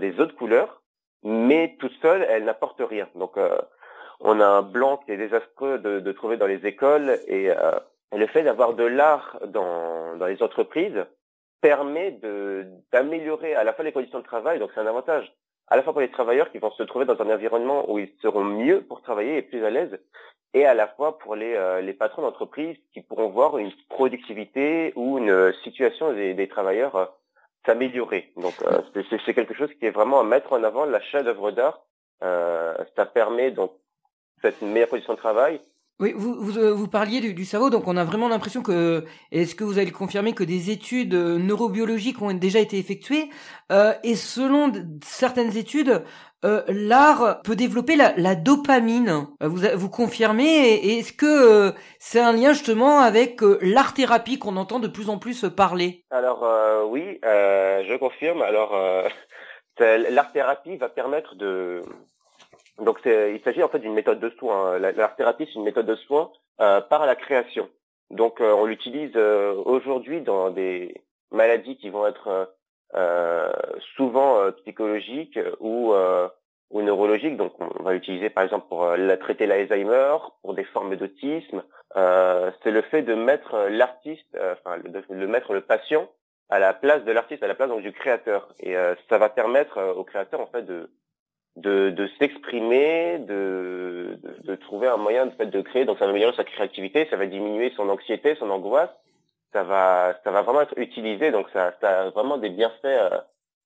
des 0.00 0.18
autres 0.18 0.34
couleurs 0.34 0.82
mais 1.22 1.76
toute 1.78 1.92
seule, 2.00 2.26
elle 2.28 2.44
n'apporte 2.44 2.80
rien. 2.80 3.08
Donc, 3.14 3.36
euh, 3.36 3.58
on 4.20 4.40
a 4.40 4.46
un 4.46 4.62
blanc 4.62 4.98
qui 4.98 5.12
est 5.12 5.16
désastreux 5.16 5.78
de, 5.78 6.00
de 6.00 6.12
trouver 6.12 6.36
dans 6.36 6.46
les 6.46 6.66
écoles 6.66 7.18
et, 7.26 7.50
euh, 7.50 7.78
le 8.16 8.26
fait 8.26 8.42
d'avoir 8.42 8.74
de 8.74 8.84
l'art 8.84 9.38
dans, 9.46 10.16
dans 10.16 10.26
les 10.26 10.42
entreprises 10.42 11.04
permet 11.60 12.18
d'améliorer 12.92 13.54
à 13.54 13.64
la 13.64 13.74
fois 13.74 13.84
les 13.84 13.92
conditions 13.92 14.20
de 14.20 14.24
travail, 14.24 14.58
donc 14.58 14.70
c'est 14.72 14.80
un 14.80 14.86
avantage 14.86 15.30
à 15.70 15.76
la 15.76 15.82
fois 15.82 15.92
pour 15.92 16.00
les 16.00 16.10
travailleurs 16.10 16.50
qui 16.50 16.58
vont 16.58 16.70
se 16.72 16.82
trouver 16.82 17.04
dans 17.04 17.20
un 17.20 17.30
environnement 17.32 17.90
où 17.90 17.98
ils 17.98 18.12
seront 18.22 18.44
mieux 18.44 18.82
pour 18.82 19.02
travailler 19.02 19.38
et 19.38 19.42
plus 19.42 19.64
à 19.64 19.70
l'aise, 19.70 19.98
et 20.54 20.64
à 20.64 20.74
la 20.74 20.88
fois 20.88 21.18
pour 21.18 21.36
les, 21.36 21.54
euh, 21.54 21.80
les 21.80 21.92
patrons 21.92 22.22
d'entreprise 22.22 22.76
qui 22.92 23.02
pourront 23.02 23.28
voir 23.28 23.58
une 23.58 23.72
productivité 23.88 24.92
ou 24.96 25.18
une 25.18 25.52
situation 25.62 26.12
des, 26.12 26.34
des 26.34 26.48
travailleurs 26.48 27.12
s'améliorer. 27.66 28.32
Donc 28.36 28.54
euh, 28.62 28.80
c'est 29.24 29.34
quelque 29.34 29.54
chose 29.54 29.70
qui 29.78 29.86
est 29.86 29.90
vraiment 29.90 30.20
à 30.20 30.24
mettre 30.24 30.52
en 30.52 30.62
avant 30.64 30.84
l'achat 30.86 31.22
d'œuvres 31.22 31.50
d'art. 31.50 31.82
Euh, 32.22 32.74
ça 32.96 33.06
permet 33.06 33.50
donc 33.50 33.72
cette 34.42 34.62
meilleure 34.62 34.88
condition 34.88 35.14
de 35.14 35.18
travail. 35.18 35.60
Oui, 36.00 36.12
vous, 36.16 36.34
vous, 36.38 36.58
euh, 36.58 36.72
vous 36.72 36.86
parliez 36.86 37.20
du, 37.20 37.34
du, 37.34 37.44
cerveau, 37.44 37.70
donc 37.70 37.88
on 37.88 37.96
a 37.96 38.04
vraiment 38.04 38.28
l'impression 38.28 38.62
que, 38.62 39.04
est-ce 39.32 39.56
que 39.56 39.64
vous 39.64 39.78
allez 39.78 39.90
confirmer 39.90 40.32
que 40.32 40.44
des 40.44 40.70
études 40.70 41.14
neurobiologiques 41.14 42.22
ont 42.22 42.32
déjà 42.32 42.60
été 42.60 42.78
effectuées? 42.78 43.30
Euh, 43.72 43.92
Et 44.04 44.14
selon 44.14 44.72
certaines 45.02 45.56
études, 45.56 46.04
euh, 46.44 46.62
l'art 46.68 47.42
peut 47.42 47.56
développer 47.56 47.96
la, 47.96 48.14
la 48.16 48.36
dopamine. 48.36 49.26
Euh, 49.42 49.48
vous, 49.48 49.66
vous 49.74 49.90
confirmez? 49.90 50.44
Et 50.44 50.98
est-ce 50.98 51.12
que 51.12 51.26
euh, 51.26 51.72
c'est 51.98 52.20
un 52.20 52.32
lien 52.32 52.52
justement 52.52 53.00
avec 53.00 53.40
l'art 53.60 53.92
thérapie 53.92 54.38
qu'on 54.38 54.56
entend 54.56 54.78
de 54.78 54.86
plus 54.86 55.10
en 55.10 55.18
plus 55.18 55.46
parler? 55.56 56.04
Alors 56.10 56.44
oui, 56.90 57.18
je 57.22 57.96
confirme. 57.98 58.42
Alors 58.42 58.72
l'art 59.80 60.32
thérapie 60.32 60.76
va 60.76 60.88
permettre 60.88 61.34
de 61.34 61.82
donc 62.78 63.00
il 63.04 63.40
s'agit 63.44 63.62
en 63.62 63.68
fait 63.68 63.78
d'une 63.78 63.94
méthode 63.94 64.20
de 64.20 64.30
soin. 64.38 64.78
L'art 64.78 65.16
thérapie 65.16 65.46
c'est 65.46 65.58
une 65.58 65.64
méthode 65.64 65.86
de 65.86 65.96
soin 65.96 66.30
par 66.56 67.06
la 67.06 67.16
création. 67.16 67.68
Donc 68.10 68.40
on 68.40 68.64
l'utilise 68.64 69.16
aujourd'hui 69.16 70.22
dans 70.22 70.50
des 70.50 70.94
maladies 71.30 71.76
qui 71.76 71.90
vont 71.90 72.06
être 72.06 72.48
euh, 72.94 73.52
souvent 73.96 74.38
euh, 74.40 74.50
psychologiques 74.52 75.38
ou 75.60 75.92
euh, 75.92 76.28
ou 76.70 76.82
neurologiques. 76.82 77.36
Donc, 77.36 77.54
on 77.60 77.82
va 77.82 77.92
l'utiliser 77.92 78.30
par 78.30 78.44
exemple 78.44 78.68
pour 78.68 78.84
la, 78.84 79.16
traiter 79.16 79.46
l'Alzheimer, 79.46 80.16
pour 80.42 80.54
des 80.54 80.64
formes 80.64 80.96
d'autisme. 80.96 81.62
Euh, 81.96 82.50
c'est 82.62 82.70
le 82.70 82.82
fait 82.82 83.02
de 83.02 83.14
mettre 83.14 83.68
l'artiste, 83.70 84.36
enfin, 84.52 84.78
de, 84.78 85.26
mettre 85.26 85.54
le 85.54 85.62
patient 85.62 86.10
à 86.50 86.58
la 86.58 86.74
place 86.74 87.04
de 87.04 87.12
l'artiste, 87.12 87.42
à 87.42 87.48
la 87.48 87.54
place 87.54 87.70
donc 87.70 87.80
du 87.80 87.92
créateur. 87.92 88.52
Et 88.60 88.74
ça 89.08 89.16
va 89.16 89.30
permettre 89.30 89.82
au 89.96 90.04
créateur 90.04 90.40
en 90.40 90.46
fait 90.46 90.62
de 90.62 90.90
de, 91.62 92.08
s'exprimer, 92.18 93.18
de, 93.18 94.18
trouver 94.60 94.88
un 94.88 94.96
moyen 94.96 95.26
de, 95.26 95.60
créer. 95.60 95.84
Donc, 95.84 95.98
ça 95.98 96.04
va 96.04 96.10
améliorer 96.10 96.36
sa 96.36 96.44
créativité, 96.44 97.06
ça 97.10 97.16
va 97.16 97.26
diminuer 97.26 97.72
son 97.76 97.88
anxiété, 97.88 98.34
son 98.36 98.50
angoisse 98.50 98.90
ça 99.52 99.62
va 99.62 100.18
ça 100.24 100.30
va 100.30 100.42
vraiment 100.42 100.60
être 100.60 100.78
utilisé 100.78 101.30
donc 101.30 101.48
ça, 101.52 101.72
a 101.82 102.10
vraiment 102.10 102.38
des 102.38 102.50
bienfaits 102.50 102.84
euh, 102.84 103.20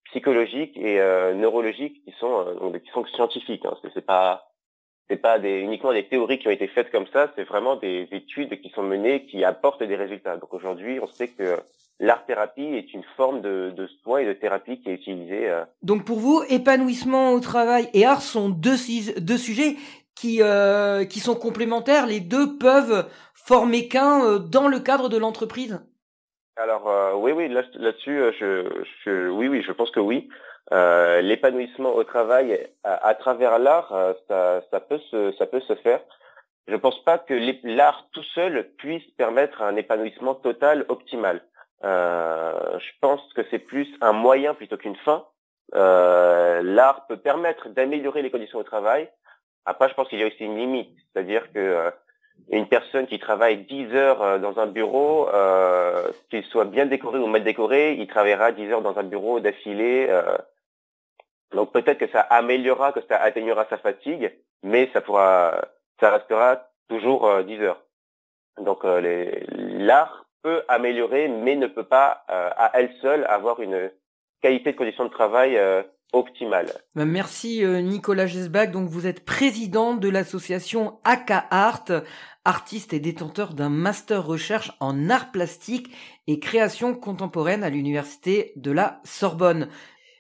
psychologiques 0.05 0.77
et 0.77 1.01
euh, 1.01 1.35
neurologiques 1.35 2.05
qui 2.05 2.13
sont 2.19 2.47
euh, 2.47 2.79
qui 2.79 2.91
sont 2.91 3.05
scientifiques 3.07 3.65
hein. 3.65 3.77
c'est 3.95 4.07
pas 4.07 4.49
c'est 5.09 5.17
pas 5.17 5.39
uniquement 5.39 5.93
des 5.93 6.07
théories 6.07 6.39
qui 6.39 6.49
ont 6.49 6.53
été 6.53 6.69
faites 6.69 6.91
comme 6.91 7.07
ça 7.09 7.33
c'est 7.35 7.45
vraiment 7.45 7.77
des 7.77 8.09
études 8.13 8.61
qui 8.61 8.71
sont 8.71 8.83
menées 8.83 9.27
qui 9.27 9.45
apportent 9.45 9.83
des 9.83 9.97
résultats 9.97 10.37
donc 10.37 10.55
aujourd'hui 10.55 11.01
on 11.01 11.07
sait 11.07 11.29
que 11.29 11.59
l'art 12.03 12.27
thérapie 12.27 12.75
est 12.75 12.93
une 12.93 13.05
forme 13.17 13.41
de, 13.41 13.73
de 13.75 13.89
soin 14.03 14.19
et 14.19 14.27
de 14.27 14.35
thérapie 14.35 14.79
qui 14.83 14.91
est 14.91 14.95
utilisée 14.95 15.49
donc 15.83 16.05
pour 16.05 16.19
vous 16.19 16.43
épanouissement 16.51 17.33
au 17.33 17.41
travail 17.41 17.89
et 17.95 18.05
art 18.05 18.21
sont 18.21 18.51
deux 18.51 18.77
deux 19.19 19.39
sujets 19.39 19.77
qui 20.15 20.43
qui 21.09 21.21
sont 21.21 21.37
complémentaires 21.37 22.07
les 22.07 22.21
deux 22.21 22.59
peuvent 22.59 23.07
former 23.45 23.89
qu'un 23.89 24.25
euh, 24.25 24.39
dans 24.39 24.69
le 24.69 24.79
cadre 24.79 25.09
de 25.09 25.19
l'entreprise? 25.19 25.81
Alors 26.57 26.89
euh, 26.89 27.15
oui, 27.15 27.33
oui, 27.33 27.49
là, 27.49 27.63
dessus 27.75 28.21
euh, 28.21 28.33
je, 28.39 28.85
je, 29.05 29.29
oui, 29.29 29.49
oui, 29.49 29.63
je 29.67 29.73
pense 29.73 29.91
que 29.91 30.01
oui. 30.01 30.29
l'épanouissement 31.23 31.95
au 31.95 32.05
travail 32.05 32.69
à, 32.85 33.15
travers 33.15 33.59
l'art, 33.59 33.93
ça, 34.29 34.81
peut 34.81 35.01
se, 35.11 35.33
ça 35.39 35.47
peut 35.47 35.61
se 35.61 35.75
faire. 35.77 36.01
Je 36.69 36.73
ne 36.73 36.79
pense 36.79 37.03
pas 37.05 37.19
que 37.19 37.35
l'art 37.65 38.07
tout 38.13 38.23
seul 38.35 38.71
puisse 38.79 39.07
permettre 39.17 39.63
un 39.63 39.77
épanouissement 39.77 40.35
total 40.35 40.87
optimal. 40.89 41.43
Je 41.83 42.91
pense 43.01 43.21
que 43.35 43.43
c'est 43.51 43.59
plus 43.59 43.89
un 44.01 44.13
moyen 44.13 44.55
plutôt 44.55 44.77
qu'une 44.77 44.97
fin. 44.97 45.25
l'art 45.73 47.07
peut 47.09 47.17
permettre 47.17 47.69
d'améliorer 47.69 48.23
les 48.23 48.31
conditions 48.31 48.59
au 48.59 48.65
travail. 48.65 49.09
Après, 49.65 49.89
je 49.89 49.95
pense 49.95 50.09
qu'il 50.09 50.19
y 50.19 50.23
a 50.25 50.27
aussi 50.27 50.45
une 50.45 50.57
limite, 50.57 50.97
c'est-à-dire 51.13 51.53
que 51.53 51.93
une 52.51 52.69
personne 52.69 53.07
qui 53.07 53.19
travaille 53.19 53.65
10 53.65 53.95
heures 53.95 54.23
euh, 54.23 54.39
dans 54.39 54.59
un 54.59 54.67
bureau, 54.67 55.29
euh, 55.29 56.11
qu'il 56.31 56.45
soit 56.45 56.65
bien 56.65 56.87
décoré 56.87 57.19
ou 57.19 57.27
mal 57.27 57.45
décoré, 57.45 57.95
il 57.95 58.07
travaillera 58.07 58.53
10 58.53 58.73
heures 58.73 58.83
dans 58.83 58.99
un 58.99 59.03
bureau 59.05 59.41
d'affilée. 59.41 60.07
Euh. 60.09 60.37
donc 61.53 61.73
peut-être 61.73 61.99
que 61.99 62.09
ça 62.09 62.21
améliorera, 62.21 62.93
que 62.93 63.01
ça 63.09 63.17
atténuera 63.21 63.67
sa 63.71 63.79
fatigue, 63.79 64.33
mais 64.63 64.91
ça 64.93 65.01
pourra, 65.01 65.63
ça 66.01 66.11
restera 66.11 66.69
toujours 66.89 67.43
10 67.43 67.61
heures. 67.61 67.83
Donc 68.59 68.85
l'art 68.85 70.27
peut 70.43 70.63
améliorer, 70.69 71.29
mais 71.29 71.57
ne 71.57 71.67
peut 71.67 71.85
pas 71.85 72.25
à 72.29 72.71
elle 72.75 72.93
seule 73.01 73.25
avoir 73.25 73.61
une 73.61 73.91
qualité 74.41 74.73
de 74.73 74.77
conditions 74.77 75.05
de 75.05 75.11
travail 75.11 75.59
optimale. 76.13 76.67
Bah, 76.95 77.05
merci 77.05 77.65
Nicolas 77.65 78.27
Gesbach. 78.27 78.71
Donc 78.71 78.89
vous 78.89 79.07
êtes 79.07 79.25
président 79.25 79.95
de 79.95 80.09
l'association 80.09 80.99
AK 81.05 81.33
Art 81.51 81.85
artiste 82.45 82.93
et 82.93 83.01
détenteur 83.01 83.55
d'un 83.55 83.69
master 83.69 84.25
recherche 84.25 84.73
en 84.81 85.09
art 85.11 85.31
plastique 85.31 85.95
et 86.27 86.41
création 86.41 86.95
contemporaine 86.95 87.63
à 87.63 87.71
l'université 87.71 88.53
de 88.57 88.73
la 88.73 89.01
Sorbonne. 89.05 89.69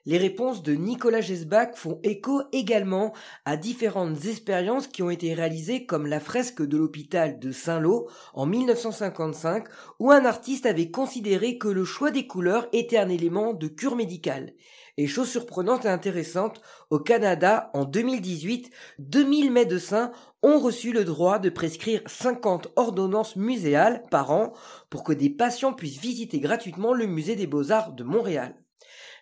Les 0.04 0.18
réponses 0.18 0.64
de 0.64 0.72
Nicolas 0.72 1.20
Gesbach 1.20 1.76
font 1.76 2.00
écho 2.02 2.42
également 2.50 3.12
à 3.44 3.56
différentes 3.56 4.24
expériences 4.26 4.88
qui 4.88 5.00
ont 5.00 5.10
été 5.10 5.32
réalisées 5.32 5.86
comme 5.86 6.08
la 6.08 6.18
fresque 6.18 6.60
de 6.60 6.76
l'hôpital 6.76 7.38
de 7.38 7.52
Saint-Lô 7.52 8.08
en 8.34 8.44
1955 8.44 9.64
où 10.00 10.10
un 10.10 10.24
artiste 10.24 10.66
avait 10.66 10.90
considéré 10.90 11.56
que 11.56 11.68
le 11.68 11.84
choix 11.84 12.10
des 12.10 12.26
couleurs 12.26 12.66
était 12.72 12.98
un 12.98 13.08
élément 13.08 13.52
de 13.52 13.68
cure 13.68 13.94
médicale. 13.94 14.54
Et 14.96 15.06
chose 15.06 15.30
surprenante 15.30 15.84
et 15.84 15.88
intéressante, 15.88 16.60
au 16.90 16.98
Canada, 16.98 17.70
en 17.72 17.84
2018, 17.84 18.72
2000 18.98 19.52
médecins 19.52 20.10
ont 20.42 20.58
reçu 20.58 20.92
le 20.92 21.04
droit 21.04 21.38
de 21.38 21.48
prescrire 21.48 22.02
50 22.06 22.72
ordonnances 22.74 23.36
muséales 23.36 24.04
par 24.10 24.32
an 24.32 24.52
pour 24.90 25.04
que 25.04 25.12
des 25.12 25.30
patients 25.30 25.72
puissent 25.72 26.00
visiter 26.00 26.40
gratuitement 26.40 26.92
le 26.92 27.06
musée 27.06 27.36
des 27.36 27.46
beaux-arts 27.46 27.92
de 27.92 28.02
Montréal. 28.02 28.56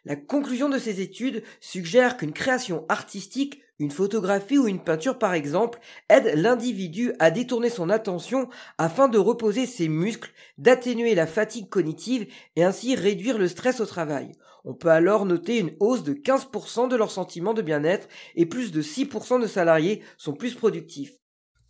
La 0.07 0.17
conclusion 0.17 0.71
de 0.71 0.79
ces 0.79 1.03
études 1.03 1.43
suggère 1.61 2.17
qu'une 2.17 2.33
création 2.33 2.87
artistique, 2.89 3.61
une 3.79 3.91
photographie 3.91 4.57
ou 4.57 4.67
une 4.67 4.83
peinture 4.83 5.19
par 5.19 5.35
exemple, 5.35 5.79
aide 6.09 6.33
l'individu 6.37 7.13
à 7.19 7.31
détourner 7.31 7.69
son 7.69 7.91
attention 7.91 8.49
afin 8.79 9.09
de 9.09 9.19
reposer 9.19 9.67
ses 9.67 9.89
muscles, 9.89 10.33
d'atténuer 10.57 11.15
la 11.15 11.27
fatigue 11.27 11.69
cognitive 11.69 12.27
et 12.57 12.65
ainsi 12.65 12.95
réduire 12.95 13.37
le 13.37 13.49
stress 13.49 13.81
au 13.81 13.87
travail. 13.87 14.33
On 14.65 14.73
peut 14.73 14.89
alors 14.89 15.27
noter 15.27 15.59
une 15.59 15.77
hausse 15.81 16.03
de 16.03 16.15
15% 16.15 16.89
de 16.89 16.97
leur 16.97 17.11
sentiment 17.11 17.53
de 17.53 17.63
bien-être 17.63 18.09
et 18.37 18.47
plus 18.47 18.73
de 18.73 18.81
6% 18.81 19.41
de 19.41 19.47
salariés 19.47 20.03
sont 20.17 20.35
plus 20.35 20.55
productifs. 20.55 21.13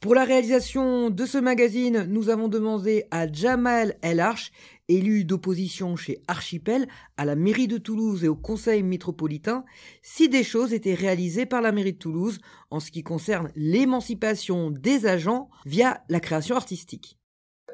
Pour 0.00 0.14
la 0.14 0.24
réalisation 0.24 1.10
de 1.10 1.26
ce 1.26 1.36
magazine, 1.36 2.06
nous 2.08 2.30
avons 2.30 2.48
demandé 2.48 3.04
à 3.10 3.30
Jamal 3.30 3.98
El 4.00 4.20
Arch, 4.20 4.50
élu 4.90 5.24
d'opposition 5.24 5.96
chez 5.96 6.18
Archipel, 6.28 6.86
à 7.16 7.24
la 7.24 7.36
mairie 7.36 7.68
de 7.68 7.78
Toulouse 7.78 8.24
et 8.24 8.28
au 8.28 8.36
conseil 8.36 8.82
métropolitain, 8.82 9.64
si 10.02 10.28
des 10.28 10.44
choses 10.44 10.72
étaient 10.74 10.94
réalisées 10.94 11.46
par 11.46 11.62
la 11.62 11.72
mairie 11.72 11.92
de 11.92 11.98
Toulouse 11.98 12.40
en 12.70 12.80
ce 12.80 12.90
qui 12.90 13.02
concerne 13.02 13.50
l'émancipation 13.54 14.70
des 14.70 15.06
agents 15.06 15.48
via 15.64 16.02
la 16.08 16.20
création 16.20 16.56
artistique. 16.56 17.16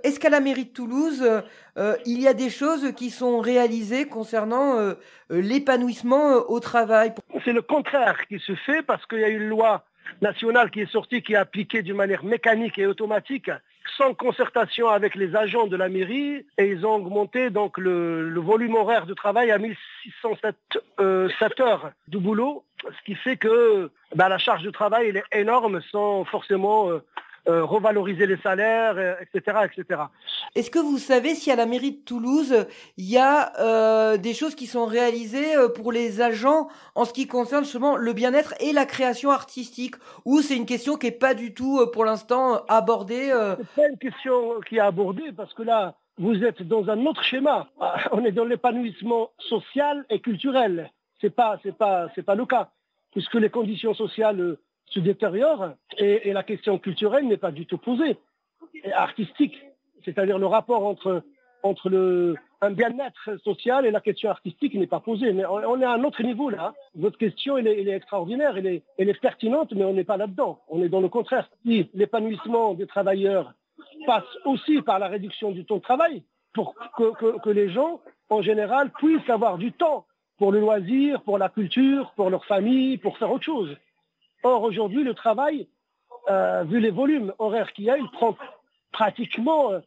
Est-ce 0.05 0.21
qu'à 0.21 0.31
la 0.31 0.41
mairie 0.41 0.67
de 0.67 0.73
Toulouse, 0.73 1.25
euh, 1.79 1.97
il 2.05 2.21
y 2.21 2.29
a 2.29 2.35
des 2.35 2.51
choses 2.51 2.93
qui 2.95 3.11
sont 3.11 3.41
réalisées 3.41 4.07
concernant 4.07 4.79
euh, 4.79 4.95
l'épanouissement 5.31 6.31
euh, 6.33 6.41
au 6.49 6.61
travail 6.61 7.13
C'est 7.45 7.53
le 7.53 7.63
contraire 7.63 8.27
qui 8.29 8.39
se 8.39 8.55
fait 8.55 8.83
parce 8.83 9.05
qu'il 9.07 9.21
y 9.21 9.25
a 9.25 9.29
une 9.29 9.49
loi 9.49 9.85
nationale 10.23 10.71
qui 10.71 10.81
est 10.81 10.93
sortie, 10.93 11.23
qui 11.23 11.33
est 11.33 11.37
appliquée 11.37 11.83
d'une 11.83 11.97
manière 11.97 12.25
mécanique 12.25 12.79
et 12.79 12.87
automatique, 12.87 13.51
sans 13.97 14.15
concertation 14.15 14.89
avec 14.89 15.15
les 15.15 15.37
agents 15.37 15.67
de 15.67 15.77
la 15.77 15.89
mairie, 15.89 16.45
et 16.59 16.67
ils 16.67 16.87
ont 16.87 16.95
augmenté 16.95 17.51
donc 17.51 17.79
le, 17.79 18.33
volume 18.41 18.75
horaire 18.75 19.07
de 19.07 19.15
travail 19.15 19.51
à 19.51 19.59
1607 19.59 20.57
euh, 21.01 21.29
heures 21.61 21.91
de 22.09 22.19
boulot, 22.19 22.65
ce 22.83 23.05
qui 23.05 23.15
fait 23.15 23.37
que 23.37 23.91
bah, 24.15 24.29
la 24.29 24.39
charge 24.39 24.63
de 24.63 24.71
travail 24.71 25.09
est 25.09 25.39
énorme 25.39 25.81
sans 25.91 26.25
forcément 26.25 26.91
euh, 26.91 27.03
euh, 27.49 27.65
revaloriser 27.65 28.27
les 28.27 28.37
salaires, 28.39 28.99
etc., 29.21 29.57
euh, 29.61 29.67
etc. 29.67 30.01
Est-ce 30.55 30.71
que 30.71 30.79
vous 30.79 30.99
savez 30.99 31.35
si 31.35 31.51
à 31.53 31.57
la 31.57 31.67
mairie 31.67 31.93
de 31.93 32.05
Toulouse, 32.05 32.67
il 32.97 33.05
y 33.05 33.19
a 33.19 33.53
euh, 33.61 34.17
des 34.17 34.35
choses 34.35 34.55
qui 34.55 34.67
sont 34.67 34.87
réalisées 34.87 35.55
pour 35.75 35.93
les 35.93 36.21
agents 36.21 36.69
en 36.95 37.05
ce 37.05 37.13
qui 37.13 37.27
concerne 37.27 37.63
justement 37.65 37.97
le 37.97 38.13
bien-être 38.13 38.55
et 38.61 38.73
la 38.73 38.85
création 38.85 39.31
artistique? 39.31 39.95
Ou 40.25 40.41
c'est 40.41 40.57
une 40.57 40.67
question 40.67 40.97
qui 40.97 41.07
n'est 41.07 41.13
pas 41.13 41.35
du 41.35 41.55
tout 41.55 41.87
pour 41.93 42.05
l'instant 42.05 42.65
abordée 42.69 43.33
C'est 43.75 43.83
pas 43.83 43.89
une 43.89 43.99
question 43.99 44.61
qui 44.69 44.77
est 44.77 44.81
abordée 44.81 45.31
parce 45.31 45.55
que 45.55 45.63
là, 45.63 45.95
vous 46.19 46.43
êtes 46.43 46.63
dans 46.63 46.89
un 46.89 47.07
autre 47.07 47.23
schéma. 47.23 47.69
On 48.13 48.25
est 48.25 48.33
dans 48.33 48.45
l'épanouissement 48.45 49.31
social 49.39 50.05
et 50.11 50.21
culturel. 50.21 50.91
C'est 51.21 51.35
pas, 51.35 51.59
c'est 51.63 51.77
pas, 51.77 52.09
c'est 52.15 52.25
pas 52.25 52.35
le 52.35 52.47
cas 52.47 52.71
puisque 53.17 53.37
les 53.37 53.49
conditions 53.49 53.95
sociales 53.95 54.59
se 54.87 55.01
détériore 55.01 55.71
et, 55.99 56.33
la 56.33 56.43
question 56.43 56.79
culturelle 56.79 57.27
n'est 57.27 57.37
pas 57.37 57.51
du 57.51 57.67
tout 57.67 57.79
posée. 57.79 58.17
Artistique, 58.93 59.59
c'est-à-dire 60.05 60.39
le 60.39 60.47
rapport 60.47 60.85
entre, 60.85 61.23
un 62.63 62.71
bien-être 62.71 63.37
social 63.43 63.87
et 63.87 63.91
la 63.91 64.01
question 64.01 64.31
artistique 64.31 64.75
n'est 64.75 64.87
pas 64.87 65.01
posée. 65.01 65.33
Mais 65.33 65.45
on, 65.47 65.81
est 65.81 65.85
à 65.85 65.93
un 65.93 66.05
autre 66.05 66.23
niveau 66.23 66.49
là. 66.49 66.75
Votre 66.95 67.19
question, 67.19 67.59
est, 67.59 67.89
extraordinaire, 67.89 68.57
elle 68.57 68.83
est, 69.09 69.21
pertinente, 69.21 69.73
mais 69.75 69.85
on 69.85 69.93
n'est 69.93 70.05
pas 70.05 70.17
là-dedans. 70.17 70.61
On 70.69 70.83
est 70.83 70.89
dans 70.89 71.01
le 71.01 71.09
contraire. 71.09 71.51
Si 71.65 71.91
l'épanouissement 71.93 72.75
des 72.75 72.87
travailleurs 72.87 73.53
passe 74.07 74.25
aussi 74.45 74.81
par 74.83 74.99
la 74.99 75.09
réduction 75.09 75.51
du 75.51 75.65
temps 75.65 75.77
de 75.77 75.83
travail, 75.83 76.23
pour 76.53 76.75
que 76.97 77.51
les 77.51 77.69
gens, 77.69 78.01
en 78.31 78.43
général, 78.43 78.91
puissent 78.91 79.29
avoir 79.29 79.59
du 79.59 79.73
temps 79.73 80.07
pour 80.39 80.53
le 80.53 80.61
loisir, 80.61 81.23
pour 81.23 81.39
la 81.39 81.49
culture, 81.49 82.13
pour 82.17 82.31
leur 82.31 82.45
famille, 82.45 82.99
pour 82.99 83.19
faire 83.19 83.33
autre 83.33 83.45
chose. 83.45 83.77
Or, 84.47 84.63
aujourd'hui, 84.63 85.03
le 85.03 85.13
travail, 85.13 85.67
euh, 86.31 86.63
vu 86.63 86.79
les 86.79 86.93
volumes 86.93 87.33
horaires 87.41 87.73
qu'il 87.73 87.87
y 87.87 87.91
a, 87.91 87.99
il 87.99 88.09
prend 88.11 88.37
pratiquement 88.93 89.73
euh, 89.73 89.81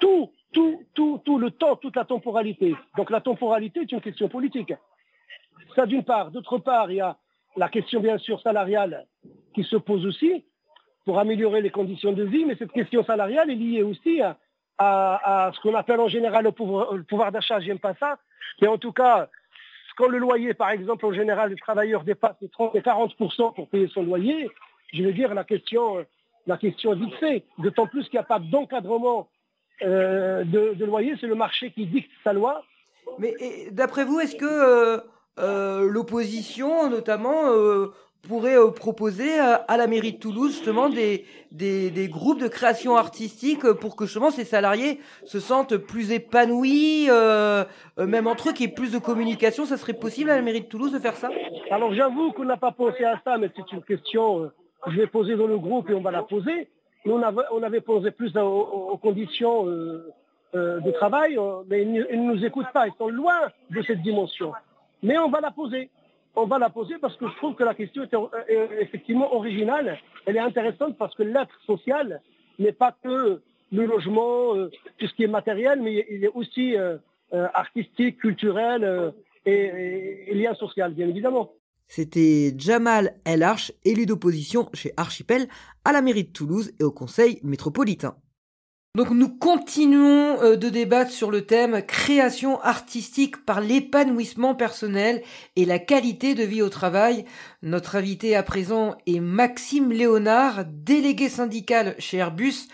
tout, 0.00 0.32
tout, 0.52 0.82
tout, 0.94 1.22
tout 1.24 1.38
le 1.38 1.52
temps, 1.52 1.76
toute 1.76 1.94
la 1.94 2.04
temporalité. 2.04 2.74
Donc 2.96 3.08
la 3.10 3.20
temporalité 3.20 3.82
est 3.82 3.92
une 3.92 4.00
question 4.00 4.28
politique. 4.28 4.74
Ça 5.76 5.86
d'une 5.86 6.02
part. 6.02 6.32
D'autre 6.32 6.58
part, 6.58 6.90
il 6.90 6.96
y 6.96 7.00
a 7.00 7.16
la 7.56 7.68
question 7.68 8.00
bien 8.00 8.18
sûr 8.18 8.40
salariale 8.40 9.06
qui 9.54 9.62
se 9.62 9.76
pose 9.76 10.04
aussi 10.04 10.44
pour 11.04 11.20
améliorer 11.20 11.60
les 11.60 11.70
conditions 11.70 12.12
de 12.12 12.24
vie, 12.24 12.44
mais 12.44 12.56
cette 12.56 12.72
question 12.72 13.04
salariale 13.04 13.48
est 13.48 13.54
liée 13.54 13.84
aussi 13.84 14.20
à, 14.78 15.52
ce 15.54 15.60
qu'on 15.60 15.74
appelle 15.76 16.00
en 16.00 16.08
général 16.08 16.42
le 16.42 16.50
pouvoir, 16.50 16.94
pouvoir 17.08 17.30
d'achat, 17.30 17.60
j'aime 17.60 17.78
pas 17.78 17.94
ça, 17.94 18.18
mais 18.60 18.66
en 18.66 18.76
tout 18.76 18.92
cas 18.92 19.28
quand 19.96 20.08
le 20.08 20.18
loyer, 20.18 20.54
par 20.54 20.70
exemple, 20.70 21.06
en 21.06 21.12
général, 21.12 21.50
le 21.50 21.56
travailleur 21.56 22.04
dépasse 22.04 22.36
les 22.40 22.48
30 22.48 22.74
et 22.76 22.80
40% 22.80 23.54
pour 23.54 23.68
payer 23.68 23.88
son 23.88 24.02
loyer, 24.02 24.48
je 24.92 25.02
veux 25.02 25.12
dire, 25.12 25.34
la 25.34 25.44
question, 25.44 26.04
la 26.46 26.56
question 26.56 26.92
est 26.92 26.96
vite 26.96 27.14
fait. 27.16 27.44
D'autant 27.58 27.86
plus 27.86 28.04
qu'il 28.04 28.18
n'y 28.18 28.24
a 28.24 28.24
pas 28.24 28.38
d'encadrement 28.38 29.28
euh, 29.82 30.44
de, 30.44 30.84
loyer, 30.84 31.14
c'est 31.20 31.26
le 31.26 31.34
marché 31.34 31.70
qui 31.70 31.86
dicte 31.86 32.10
sa 32.24 32.32
loi. 32.32 32.62
Mais 33.18 33.34
d'après 33.70 34.04
vous, 34.04 34.20
est-ce 34.20 34.36
que 34.36 34.44
euh, 34.44 35.00
euh, 35.38 35.88
l'opposition, 35.88 36.90
notamment, 36.90 37.44
pourrait 38.28 38.58
euh, 38.58 38.70
proposer 38.70 39.40
euh, 39.40 39.56
à 39.66 39.76
la 39.76 39.86
mairie 39.86 40.12
de 40.12 40.18
Toulouse 40.18 40.52
justement 40.52 40.88
des, 40.88 41.24
des, 41.52 42.08
groupes 42.08 42.40
de 42.40 42.48
création 42.48 42.96
artistique 42.96 43.70
pour 43.74 43.96
que 43.96 44.04
justement 44.04 44.30
ces 44.30 44.44
salariés 44.44 45.00
se 45.24 45.40
sentent 45.40 45.76
plus 45.76 46.12
épanouis, 46.12 47.06
euh, 47.10 47.64
même 47.98 48.26
entre 48.26 48.50
eux, 48.50 48.52
qu'il 48.52 48.66
y 48.66 48.70
ait 48.70 48.74
plus 48.74 48.92
de 48.92 48.98
communication. 48.98 49.64
Ça 49.64 49.76
serait 49.76 49.94
possible 49.94 50.30
à 50.30 50.36
la 50.36 50.42
mairie 50.42 50.62
de 50.62 50.66
Toulouse 50.66 50.92
de 50.92 50.98
faire 50.98 51.16
ça? 51.16 51.30
Alors 51.70 51.94
j'avoue 51.94 52.32
qu'on 52.32 52.44
n'a 52.44 52.56
pas 52.56 52.72
pensé 52.72 53.04
à 53.04 53.20
ça, 53.24 53.38
mais 53.38 53.50
c'est 53.56 53.72
une 53.72 53.82
question 53.82 54.50
que 54.82 54.90
je 54.90 54.96
vais 54.96 55.06
poser 55.06 55.36
dans 55.36 55.46
le 55.46 55.58
groupe 55.58 55.88
et 55.90 55.94
on 55.94 56.00
va 56.00 56.10
la 56.10 56.22
poser. 56.22 56.68
On 57.06 57.62
avait 57.62 57.80
posé 57.80 58.10
plus 58.10 58.36
aux, 58.36 58.98
conditions 59.00 59.64
de 59.64 60.90
travail, 60.92 61.38
mais 61.68 61.82
ils 61.82 61.92
ne 61.92 62.32
nous 62.32 62.44
écoutent 62.44 62.72
pas, 62.74 62.86
ils 62.86 62.94
sont 62.98 63.08
loin 63.08 63.48
de 63.70 63.82
cette 63.82 64.02
dimension. 64.02 64.52
Mais 65.02 65.16
on 65.16 65.30
va 65.30 65.40
la 65.40 65.50
poser 65.50 65.88
on 66.36 66.46
va 66.46 66.58
la 66.58 66.70
poser 66.70 66.96
parce 67.00 67.16
que 67.16 67.28
je 67.28 67.36
trouve 67.36 67.54
que 67.54 67.64
la 67.64 67.74
question 67.74 68.04
est, 68.48 68.80
effectivement 68.80 69.34
originale. 69.34 69.98
Elle 70.26 70.36
est 70.36 70.40
intéressante 70.40 70.96
parce 70.96 71.14
que 71.14 71.22
l'être 71.22 71.58
social 71.66 72.20
n'est 72.58 72.72
pas 72.72 72.94
que 73.02 73.40
le 73.72 73.86
logement, 73.86 74.56
euh, 74.56 74.70
tout 74.98 75.06
ce 75.06 75.14
qui 75.14 75.24
est 75.24 75.28
matériel, 75.28 75.80
mais 75.82 76.06
il 76.10 76.24
est 76.24 76.32
aussi 76.34 76.76
euh, 76.76 76.96
euh, 77.32 77.46
artistique, 77.54 78.18
culturel, 78.18 79.12
et, 79.46 80.34
lien 80.34 80.54
social, 80.54 80.92
bien 80.92 81.08
évidemment. 81.08 81.52
C'était 81.86 82.52
Jamal 82.56 83.16
El 83.24 83.42
Arch, 83.42 83.72
élu 83.84 84.06
d'opposition 84.06 84.68
chez 84.74 84.92
Archipel 84.96 85.48
à 85.84 85.92
la 85.92 86.02
mairie 86.02 86.24
de 86.24 86.30
Toulouse 86.30 86.72
et 86.78 86.84
au 86.84 86.92
conseil 86.92 87.40
métropolitain. 87.42 88.16
Donc 88.96 89.10
nous 89.10 89.28
continuons 89.28 90.42
euh, 90.42 90.56
de 90.56 90.68
débattre 90.68 91.12
sur 91.12 91.30
le 91.30 91.42
thème 91.42 91.80
création 91.86 92.60
artistique 92.60 93.44
par 93.44 93.60
l'épanouissement 93.60 94.56
personnel 94.56 95.22
et 95.54 95.64
la 95.64 95.78
qualité 95.78 96.34
de 96.34 96.42
vie 96.42 96.60
au 96.60 96.68
travail. 96.68 97.24
Notre 97.62 97.94
invité 97.94 98.34
à 98.34 98.42
présent 98.42 98.96
est 99.06 99.20
Maxime 99.20 99.92
Léonard, 99.92 100.64
délégué 100.66 101.28
syndical 101.28 101.94
chez 102.00 102.16
Airbus. 102.16 102.66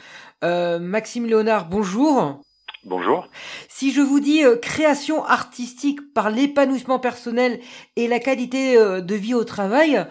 Euh, 0.43 0.79
Maxime 0.79 1.27
Léonard, 1.27 1.69
bonjour. 1.69 2.41
Bonjour. 2.85 3.29
Si 3.69 3.93
je 3.93 4.01
vous 4.01 4.21
dis 4.21 4.43
euh, 4.43 4.57
création 4.57 5.23
artistique 5.23 6.15
par 6.15 6.31
l'épanouissement 6.31 6.99
personnel 6.99 7.61
et 7.97 8.09
la 8.09 8.21
qualité 8.21 8.77
de 8.79 9.15
vie 9.15 9.35
au 9.35 9.45
travail, 9.45 10.07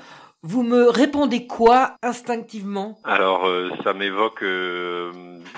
vous 0.45 0.61
me 0.61 0.89
répondez 0.89 1.47
quoi 1.47 1.97
instinctivement? 2.03 2.99
Alors, 3.03 3.47
euh, 3.47 3.71
ça 3.83 3.95
m'évoque 3.95 4.43
euh, 4.43 5.11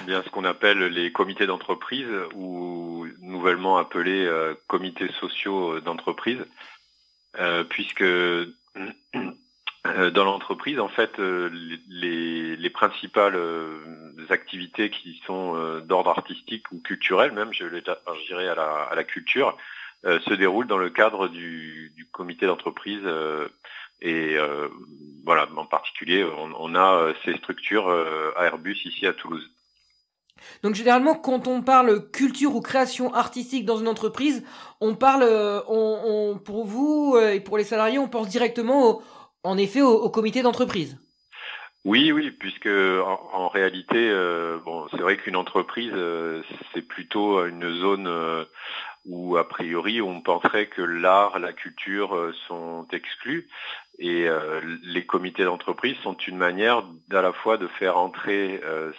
bien 0.05 0.23
ce 0.23 0.29
qu'on 0.29 0.45
appelle 0.45 0.79
les 0.79 1.11
comités 1.11 1.45
d'entreprise 1.45 2.07
ou 2.35 3.05
nouvellement 3.19 3.77
appelés 3.77 4.25
euh, 4.25 4.55
comités 4.67 5.09
sociaux 5.19 5.81
d'entreprise, 5.81 6.39
puisque 7.69 8.03
dans 8.03 10.23
l'entreprise, 10.23 10.79
en 10.79 10.87
fait, 10.87 11.19
les, 11.19 12.69
principales 12.69 13.37
activités 14.29 14.89
qui 14.89 15.21
sont 15.25 15.81
d'ordre 15.81 16.11
artistique 16.11 16.71
ou 16.71 16.79
culturel, 16.79 17.31
même, 17.31 17.53
je 17.53 17.65
dirais 18.27 18.47
à 18.47 18.55
la, 18.55 18.83
à 18.83 18.95
la 18.95 19.03
culture, 19.03 19.57
se 20.03 20.33
déroulent 20.33 20.67
dans 20.67 20.77
le 20.77 20.89
cadre 20.89 21.27
du, 21.27 21.91
du 21.95 22.05
comité 22.05 22.45
d'entreprise 22.45 23.03
et 24.01 24.37
euh, 24.37 24.69
voilà, 25.25 25.47
en 25.55 25.65
particulier, 25.65 26.23
on, 26.23 26.75
a 26.75 26.93
euh, 26.95 27.13
ces 27.25 27.35
structures 27.37 27.87
euh, 27.89 28.31
à 28.37 28.45
Airbus 28.45 28.77
ici 28.85 29.05
à 29.07 29.13
Toulouse. 29.13 29.49
Donc 30.61 30.75
généralement, 30.75 31.15
quand 31.15 31.47
on 31.47 31.63
parle 31.63 32.11
culture 32.11 32.55
ou 32.55 32.61
création 32.61 33.13
artistique 33.13 33.65
dans 33.65 33.77
une 33.77 33.87
entreprise, 33.87 34.45
on 34.81 34.93
parle, 34.93 35.23
on, 35.67 36.39
pour 36.43 36.65
vous 36.65 37.17
et 37.17 37.39
pour 37.39 37.57
les 37.57 37.63
salariés, 37.63 37.97
on 37.97 38.07
pense 38.07 38.29
directement, 38.29 39.01
en 39.43 39.57
effet, 39.57 39.81
au, 39.81 40.07
comité 40.11 40.43
d'entreprise. 40.43 40.99
Oui, 41.85 42.11
oui, 42.11 42.29
puisque 42.29 42.67
en, 42.67 43.47
réalité, 43.47 44.13
bon, 44.63 44.87
c'est 44.91 45.01
vrai 45.01 45.17
qu'une 45.17 45.35
entreprise, 45.35 45.93
c'est 46.71 46.83
plutôt 46.83 47.43
une 47.43 47.73
zone 47.73 48.45
où 49.05 49.37
a 49.37 49.47
priori 49.47 50.01
on 50.01 50.21
penserait 50.21 50.67
que 50.67 50.83
l'art, 50.83 51.39
la 51.39 51.53
culture 51.53 52.31
sont 52.47 52.85
exclus. 52.91 53.49
Et 53.99 54.27
euh, 54.27 54.61
les 54.83 55.05
comités 55.05 55.43
d'entreprise 55.43 55.97
sont 56.03 56.15
une 56.15 56.37
manière 56.37 56.83
d'à 57.07 57.21
la 57.21 57.33
fois 57.33 57.57
de 57.57 57.67
faire 57.67 57.97
entrer 57.97 58.61
euh, 58.63 58.91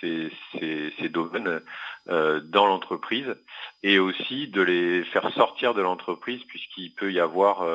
ces, 0.00 1.08
domaines 1.10 1.60
euh, 2.08 2.40
dans 2.40 2.66
l'entreprise 2.66 3.34
et 3.82 3.98
aussi 3.98 4.48
de 4.48 4.62
les 4.62 5.04
faire 5.04 5.30
sortir 5.32 5.74
de 5.74 5.82
l'entreprise 5.82 6.42
puisqu'il 6.44 6.94
peut 6.94 7.12
y 7.12 7.20
avoir 7.20 7.66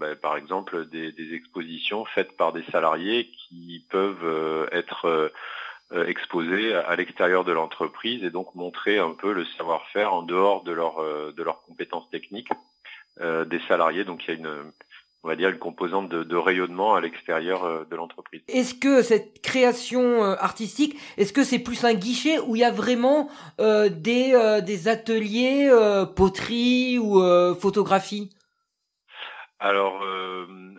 ben, 0.00 0.16
par 0.16 0.36
exemple 0.36 0.86
des, 0.86 1.14
expositions 1.32 2.04
faites 2.06 2.36
par 2.36 2.52
des 2.52 2.64
salariés 2.72 3.30
qui 3.30 3.84
peuvent 3.90 4.68
être 4.72 5.32
exposés 6.06 6.74
à 6.74 6.96
l'extérieur 6.96 7.44
de 7.44 7.52
l'entreprise 7.52 8.24
et 8.24 8.30
donc 8.30 8.54
montrer 8.54 8.98
un 8.98 9.12
peu 9.12 9.32
le 9.32 9.44
savoir-faire 9.56 10.12
en 10.14 10.22
dehors 10.22 10.64
de, 10.64 10.72
leur, 10.72 11.02
de 11.32 11.42
leurs 11.42 11.62
compétences 11.62 12.08
techniques 12.10 12.50
des 13.20 13.60
salariés. 13.68 14.04
Donc 14.04 14.24
il 14.24 14.28
y 14.28 14.36
a 14.36 14.38
une 14.40 14.72
on 15.22 15.28
va 15.28 15.36
dire, 15.36 15.50
une 15.50 15.58
composante 15.58 16.08
de, 16.08 16.36
rayonnement 16.36 16.94
à 16.94 17.00
l'extérieur 17.00 17.64
euh, 17.64 17.84
de 17.84 17.96
l'entreprise. 17.96 18.42
Est-ce 18.48 18.74
que 18.74 19.02
cette 19.02 19.42
création 19.42 20.24
euh, 20.24 20.34
artistique, 20.38 20.98
est-ce 21.18 21.32
que 21.32 21.44
c'est 21.44 21.58
plus 21.58 21.84
un 21.84 21.94
guichet 21.94 22.38
où 22.38 22.56
il 22.56 22.60
y 22.60 22.64
a 22.64 22.70
vraiment 22.70 23.28
euh, 23.60 23.90
des, 23.90 24.60
des 24.64 24.88
ateliers 24.88 25.70
poterie 26.16 26.98
ou 26.98 27.20
photographie? 27.54 28.30
Alors 29.58 30.02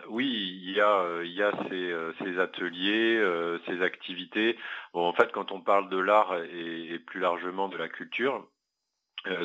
oui, 0.08 0.60
il 0.64 0.72
y 0.72 0.80
a, 0.80 1.22
il 1.22 1.32
y 1.32 1.42
a 1.42 1.52
ces, 1.68 1.94
ces 2.18 2.38
ateliers, 2.38 3.22
ces 3.66 3.80
activités. 3.82 4.56
Bon, 4.92 5.06
en 5.06 5.12
fait, 5.12 5.30
quand 5.32 5.52
on 5.52 5.60
parle 5.60 5.88
de 5.88 5.98
l'art 5.98 6.34
et, 6.36 6.98
plus 7.06 7.20
largement 7.20 7.68
de 7.68 7.76
la 7.76 7.88
culture, 7.88 8.44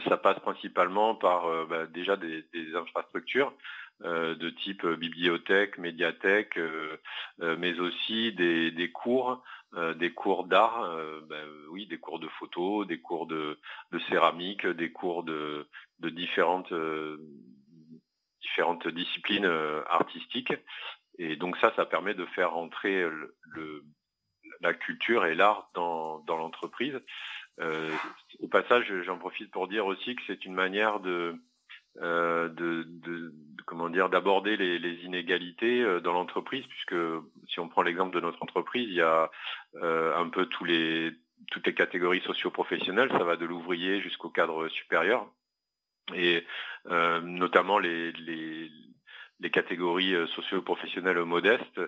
ça 0.09 0.17
passe 0.17 0.39
principalement 0.39 1.13
par 1.13 1.67
bah, 1.67 1.85
déjà 1.85 2.15
des, 2.15 2.45
des 2.53 2.75
infrastructures. 2.75 3.53
Euh, 4.03 4.35
de 4.35 4.51
type 4.51 4.83
euh, 4.83 4.95
bibliothèque, 4.95 5.79
médiathèque, 5.79 6.59
euh, 6.59 6.97
mais 7.57 7.79
aussi 7.79 8.31
des, 8.31 8.91
cours, 8.93 9.41
des 9.95 10.13
cours 10.13 10.45
d'art, 10.45 10.95
ben, 11.27 11.43
oui, 11.71 11.87
des 11.87 11.97
cours 11.97 12.19
de 12.19 12.27
photo, 12.27 12.85
des 12.85 12.99
cours 12.99 13.25
de, 13.25 13.57
céramique, 14.07 14.67
des 14.67 14.91
cours 14.91 15.23
de, 15.23 15.67
différentes, 15.99 16.71
différentes 18.41 18.87
disciplines 18.87 19.51
artistiques. 19.89 20.53
Et 21.17 21.35
donc 21.35 21.57
ça, 21.57 21.73
ça 21.75 21.85
permet 21.85 22.13
de 22.13 22.25
faire 22.27 22.55
entrer 22.55 23.03
la 24.61 24.73
culture 24.75 25.25
et 25.25 25.33
l'art 25.33 25.71
dans, 25.73 26.23
l'entreprise. 26.27 26.99
au 28.39 28.47
passage, 28.47 28.93
j'en 29.03 29.17
profite 29.17 29.51
pour 29.51 29.67
dire 29.67 29.87
aussi 29.87 30.15
que 30.15 30.21
c'est 30.27 30.45
une 30.45 30.53
manière 30.53 30.99
de, 30.99 31.35
euh, 32.01 32.49
de, 32.49 33.33
comment 33.65 33.89
dire 33.89 34.09
d'aborder 34.09 34.55
les, 34.55 35.03
inégalités 35.03 35.81
euh, 35.81 35.99
dans 35.99 36.13
l'entreprise 36.13 36.63
puisque 36.67 36.95
si 37.47 37.59
on 37.59 37.67
prend 37.67 37.81
l'exemple 37.81 38.15
de 38.15 38.21
notre 38.21 38.41
entreprise 38.43 38.87
il 38.87 38.95
y 38.95 39.01
a 39.01 39.31
euh, 39.81 40.15
un 40.15 40.29
peu 40.29 40.45
tous 40.45 40.63
les 40.63 41.11
toutes 41.51 41.65
les 41.65 41.73
catégories 41.73 42.21
socio-professionnelles. 42.21 43.11
Ça 43.11 43.23
va 43.23 43.35
de 43.35 43.45
l'ouvrier 43.45 44.01
jusqu'au 44.01 44.29
cadre 44.29 44.67
supérieur. 44.69 45.27
Et 46.15 46.45
notamment 47.23 47.79
les, 47.79 48.11
les 48.13 49.49
catégories 49.51 50.15
socio-professionnelles 50.35 51.23
modestes 51.25 51.79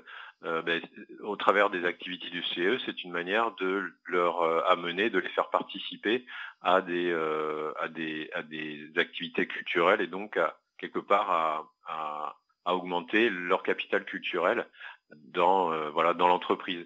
euh, 0.46 0.62
ben, 0.62 0.82
au 1.22 1.36
travers 1.36 1.70
des 1.70 1.84
activités 1.84 2.30
du 2.30 2.42
CE, 2.44 2.80
c'est 2.86 3.04
une 3.04 3.12
manière 3.12 3.52
de 3.56 3.92
leur 4.06 4.42
euh, 4.42 4.62
amener, 4.68 5.10
de 5.10 5.20
les 5.20 5.28
faire 5.30 5.50
participer 5.50 6.26
à 6.62 6.82
des, 6.82 7.12
euh, 7.12 7.74
à 7.78 7.90
des, 7.90 8.30
à 8.34 8.42
des 8.42 8.90
activités 8.96 9.48
culturelles 9.48 10.00
et 10.00 10.08
donc 10.08 10.38
à, 10.38 10.58
quelque 10.78 11.00
part 11.00 11.30
à, 11.30 12.36
à, 12.64 12.74
augmenter 12.74 13.30
leur 13.30 13.64
capital 13.64 14.06
culturel 14.06 14.66
dans 15.12 15.90
voilà 15.90 16.14
dans 16.14 16.28
l'entreprise. 16.28 16.86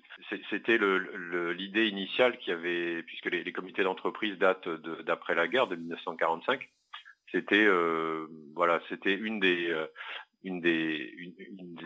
C'était 0.49 0.77
l'idée 0.77 1.87
initiale 1.87 2.37
qui 2.37 2.51
avait, 2.51 3.03
puisque 3.03 3.25
les, 3.25 3.51
comités 3.51 3.83
d'entreprise 3.83 4.37
datent 4.37 4.69
d'après 4.69 5.35
la 5.35 5.49
guerre 5.49 5.67
de 5.67 5.75
1945. 5.75 6.69
C'était 7.33 7.67
voilà, 8.55 8.79
c'était 8.87 9.13
une 9.13 9.41
des 9.41 9.75
une 10.43 10.61
des, 10.61 11.13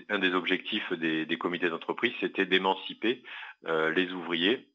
un 0.10 0.20
des 0.20 0.34
objectifs 0.34 0.92
des, 0.94 1.38
comités 1.38 1.70
d'entreprise, 1.70 2.14
c'était 2.20 2.46
d'émanciper 2.46 3.24
euh, 3.66 3.92
les 3.92 4.12
ouvriers 4.12 4.68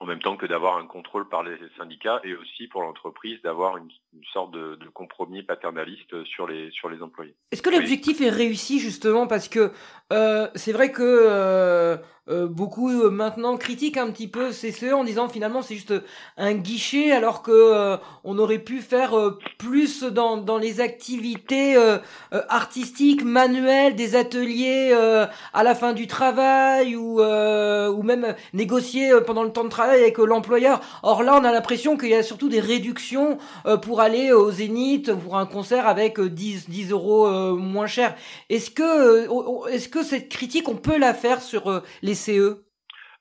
en 0.00 0.06
même 0.06 0.20
temps 0.20 0.36
que 0.36 0.46
d'avoir 0.46 0.76
un 0.76 0.86
contrôle 0.86 1.28
par 1.28 1.42
les 1.42 1.56
syndicats 1.78 2.20
et 2.24 2.34
aussi 2.34 2.66
pour 2.66 2.82
l'entreprise 2.82 3.40
d'avoir 3.42 3.76
une, 3.76 3.88
sorte 4.32 4.50
de, 4.52 4.76
compromis 4.92 5.42
paternaliste 5.42 6.24
sur 6.24 6.46
les, 6.46 6.70
sur 6.72 6.88
les 6.88 7.00
employés. 7.00 7.34
Est-ce 7.52 7.62
que 7.62 7.70
l'objectif 7.70 8.20
est 8.20 8.30
réussi 8.30 8.80
justement? 8.80 9.26
Parce 9.26 9.48
que 9.48 9.72
euh, 10.12 10.48
c'est 10.54 10.72
vrai 10.72 10.90
que 10.92 11.02
euh, 11.02 11.96
euh, 12.28 12.46
beaucoup 12.46 12.90
maintenant 13.10 13.56
critiquent 13.56 13.96
un 13.96 14.10
petit 14.10 14.28
peu 14.28 14.50
CCE 14.50 14.92
en 14.94 15.04
disant 15.04 15.28
finalement 15.28 15.62
c'est 15.62 15.74
juste 15.74 15.94
un 16.36 16.54
guichet 16.54 17.12
alors 17.12 17.42
que 17.42 17.96
on 18.24 18.38
aurait 18.38 18.58
pu 18.58 18.80
faire 18.80 19.12
plus 19.58 20.02
dans, 20.02 20.36
dans 20.36 20.58
les 20.58 20.80
activités 20.80 21.76
artistiques, 22.48 23.24
manuelles, 23.24 23.94
des 23.94 24.16
ateliers 24.16 24.92
à 25.52 25.62
la 25.62 25.74
fin 25.74 25.92
du 25.92 26.06
travail 26.06 26.96
ou, 26.96 27.20
ou 27.20 28.02
même 28.02 28.34
négocier 28.52 29.12
pendant 29.26 29.42
le 29.42 29.52
temps 29.52 29.64
de 29.64 29.68
travail 29.68 30.00
avec 30.00 30.18
l'employeur. 30.18 30.80
Or 31.02 31.22
là 31.22 31.38
on 31.40 31.44
a 31.44 31.52
l'impression 31.52 31.96
qu'il 31.96 32.10
y 32.10 32.14
a 32.14 32.22
surtout 32.22 32.48
des 32.48 32.60
réductions 32.60 33.38
pour 33.82 34.00
aller 34.00 34.32
au 34.32 34.50
Zénith 34.50 35.12
pour 35.12 35.36
un 35.36 35.46
concert 35.46 35.86
avec 35.86 36.20
10, 36.20 36.68
10 36.68 36.90
euros 36.90 37.28
moins 37.56 37.86
cher. 37.86 38.14
Est-ce 38.48 38.70
que, 38.70 39.70
est-ce 39.70 39.88
que 39.88 40.02
cette 40.02 40.28
critique, 40.28 40.68
on 40.68 40.76
peut 40.76 40.98
la 40.98 41.14
faire 41.14 41.42
sur 41.42 41.68
euh, 41.68 41.80
les 42.02 42.13
CE 42.14 42.64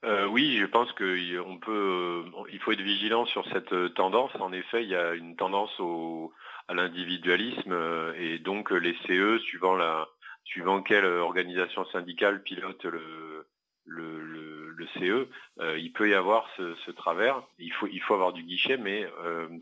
euh, 0.06 0.28
oui, 0.28 0.58
je 0.60 0.66
pense 0.66 0.92
qu'on 0.92 1.58
peut, 1.60 2.26
euh, 2.28 2.44
il 2.52 2.60
faut 2.60 2.74
être 2.74 2.82
vigilant 2.82 3.26
sur 3.26 3.48
cette 3.54 3.94
tendance. 3.94 4.32
En 4.36 4.52
effet, 4.52 4.84
il 4.84 4.90
y 4.90 4.96
a 4.96 5.14
une 5.14 5.38
tendance 5.38 5.72
à 6.68 6.74
l'individualisme 6.74 7.74
et 8.18 8.38
donc 8.40 8.72
les 8.72 8.98
CE, 9.08 9.40
suivant 9.40 9.76
la, 9.76 10.10
suivant 10.44 10.82
quelle 10.82 11.06
organisation 11.06 11.86
syndicale 11.86 12.44
pilote 12.44 12.84
le, 12.84 13.46
le, 13.86 14.88
CE, 15.00 15.28
il 15.78 15.94
peut 15.94 16.10
y 16.10 16.14
avoir 16.14 16.50
ce, 16.58 16.92
travers. 16.92 17.42
Il 17.58 17.72
faut, 17.72 17.88
il 17.88 18.02
faut 18.02 18.14
avoir 18.14 18.34
du 18.34 18.44
guichet, 18.44 18.76
mais 18.76 19.08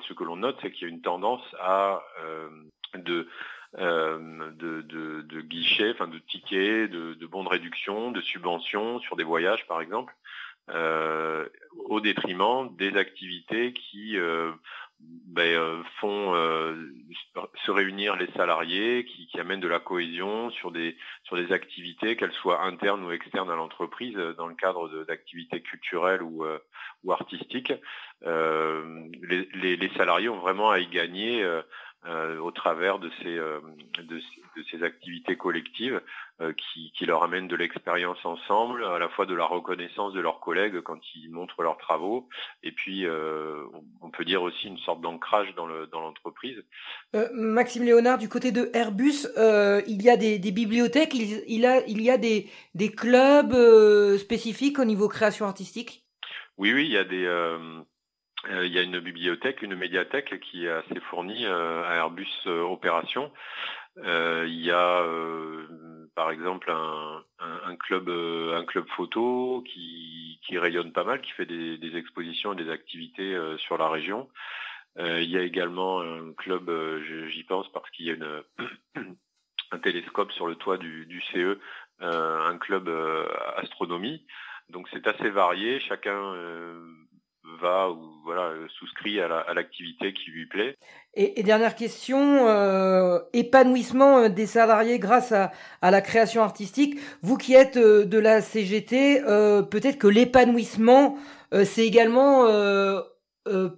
ce 0.08 0.13
que 0.13 0.24
l'on 0.24 0.38
note, 0.38 0.58
c'est 0.63 0.72
qu'il 0.72 0.88
y 0.88 0.89
a 0.89 0.94
une 0.94 1.02
tendance 1.02 1.46
à 1.60 2.02
de 2.96 3.28
de, 3.78 4.82
de, 4.82 5.42
guichets, 5.42 5.92
enfin 5.92 6.08
de 6.08 6.20
tickets, 6.20 6.92
de, 6.92 7.14
de, 7.14 7.26
bons 7.26 7.44
de 7.44 7.50
réduction, 7.50 8.12
de 8.12 8.22
subventions 8.22 9.00
sur 9.00 9.16
des 9.16 9.24
voyages 9.24 9.66
par 9.68 9.82
exemple, 9.82 10.14
au 10.70 12.00
détriment 12.02 12.76
des 12.78 12.96
activités 12.98 13.74
qui 13.74 14.18
ben, 15.28 15.56
euh, 15.56 15.82
font 16.00 16.36
euh, 16.36 16.76
se 17.66 17.72
réunir 17.72 18.18
les 18.18 18.28
salariés, 18.34 19.06
qui, 19.06 19.40
amènent 19.40 19.62
de 19.62 19.68
la 19.68 19.80
cohésion 19.80 20.52
sur 20.52 20.72
des 20.72 20.98
sur 21.24 21.38
des 21.38 21.52
activités, 21.54 22.16
qu'elles 22.16 22.34
soient 22.34 22.64
internes 22.64 23.04
ou 23.06 23.12
externes 23.12 23.50
à 23.50 23.56
l'entreprise, 23.56 24.16
euh, 24.18 24.34
dans 24.34 24.48
le 24.48 24.56
cadre 24.56 25.06
d'activités 25.06 25.62
culturelles 25.62 26.22
ou, 26.22 26.46
ou 27.04 27.12
artistiques. 27.12 27.74
Les, 28.24 29.78
les, 29.78 29.92
salariés 29.96 30.30
ont 30.30 30.40
vraiment 30.40 30.70
à 30.70 30.80
y 30.80 30.88
gagner 30.88 31.44
euh, 31.44 31.62
au 32.08 32.52
travers 32.52 33.00
de 33.00 33.12
ces, 33.22 33.38
euh, 33.38 33.60
de, 34.04 34.20
ces 34.72 34.84
activités 34.84 35.38
collectives 35.38 36.02
euh, 36.42 36.52
qui, 36.54 36.92
qui, 36.98 37.06
leur 37.06 37.24
amènent 37.24 37.48
de 37.48 37.56
l'expérience 37.56 38.24
ensemble, 38.26 38.84
à 38.84 38.98
la 39.00 39.08
fois 39.10 39.26
de 39.26 39.36
la 39.36 39.46
reconnaissance 39.46 40.14
de 40.14 40.20
leurs 40.20 40.40
collègues 40.40 40.82
quand 40.82 41.00
ils 41.16 41.30
montrent 41.30 41.62
leurs 41.62 41.78
travaux, 41.78 42.28
et 42.64 42.72
puis 42.72 43.06
on 44.02 44.10
peut 44.10 44.26
dire 44.26 44.42
aussi 44.42 44.68
une 44.68 44.78
sorte 44.80 45.02
d'ancrage 45.02 45.54
dans 45.56 45.68
l'entreprise. 45.68 46.64
Dans 47.14 47.28
Maxime 47.34 47.84
Léonard, 47.84 48.18
du 48.18 48.30
côté 48.30 48.52
de 48.52 48.70
Airbus, 48.74 49.28
il 49.88 50.02
y 50.02 50.10
a 50.10 50.18
des, 50.18 50.40
des 50.40 50.52
bibliothèques, 50.52 51.14
il, 51.14 51.44
il, 51.48 51.66
a, 51.66 51.86
il 51.88 52.02
y 52.02 52.10
a 52.10 52.18
des, 52.18 52.50
des 52.74 52.92
clubs 52.92 53.56
spécifiques 54.18 54.80
au 54.80 54.86
niveau 54.86 55.08
création 55.08 55.46
artistique? 55.46 56.06
Oui, 56.58 56.74
oui, 56.74 56.86
il 56.86 56.92
y 56.92 56.98
a 56.98 57.04
des 57.04 57.26
euh, 57.26 57.58
il 58.49 58.73
y 58.73 58.80
a 58.80 58.82
une 58.82 58.99
bibliothèque, 58.99 59.62
une 59.62 59.75
médiathèque 59.75 60.39
qui 60.39 60.65
est 60.65 60.71
assez 60.71 60.99
fournie 61.10 61.45
euh, 61.45 61.84
à 61.84 61.95
Airbus 61.95 62.27
euh, 62.47 62.62
Opération. 62.62 63.32
il 63.97 64.62
y 64.65 64.71
a 64.71 65.06
par 66.15 66.32
exemple 66.32 66.71
un, 66.71 67.75
club, 67.77 68.88
photo 68.95 69.63
qui, 69.65 70.39
rayonne 70.58 70.91
pas 70.91 71.04
mal, 71.04 71.21
qui 71.21 71.32
fait 71.32 71.45
des, 71.45 71.95
expositions 71.95 72.54
et 72.54 72.63
des 72.63 72.69
activités 72.69 73.38
sur 73.58 73.77
la 73.77 73.89
région. 73.89 74.30
il 74.97 75.30
y 75.30 75.38
a 75.38 75.41
également 75.41 76.01
un 76.01 76.34
club, 76.34 76.69
j'y 77.30 77.43
pense 77.43 77.71
parce 77.71 77.89
qu'il 77.91 78.06
y 78.08 78.12
a 78.12 78.15
un 79.71 79.80
télescope 79.80 80.32
sur 80.32 80.47
le 80.47 80.56
toit 80.56 80.77
du, 80.77 81.06
du 81.06 81.21
CE, 81.34 81.60
un 81.99 82.58
club 82.58 82.89
astronomie. 83.58 84.25
Donc 84.69 84.88
c'est 84.91 85.08
assez 85.08 85.30
varié, 85.30 85.80
chacun 85.80 86.34
va 87.60 87.90
ou 87.90 88.12
voilà 88.24 88.44
euh, 88.50 88.68
souscrit 88.80 89.20
à 89.20 89.54
l'activité 89.54 90.14
qui 90.14 90.32
lui 90.32 90.46
plaît. 90.46 90.78
Et, 91.14 91.44
dernière 91.44 91.76
question, 91.76 92.48
euh, 92.48 93.20
épanouissement 93.34 94.20
euh, 94.20 94.30
des 94.30 94.46
salariés 94.46 95.00
grâce 95.00 95.32
à, 95.32 95.52
la 95.82 96.02
création 96.02 96.44
artistique. 96.44 97.00
Vous 97.22 97.38
qui 97.38 97.54
êtes 97.54 97.78
de 97.78 98.20
la 98.20 98.42
CGT, 98.42 99.22
peut-être 99.70 99.98
que 99.98 100.08
l'épanouissement, 100.08 101.18
c'est 101.52 101.86
également 101.86 102.46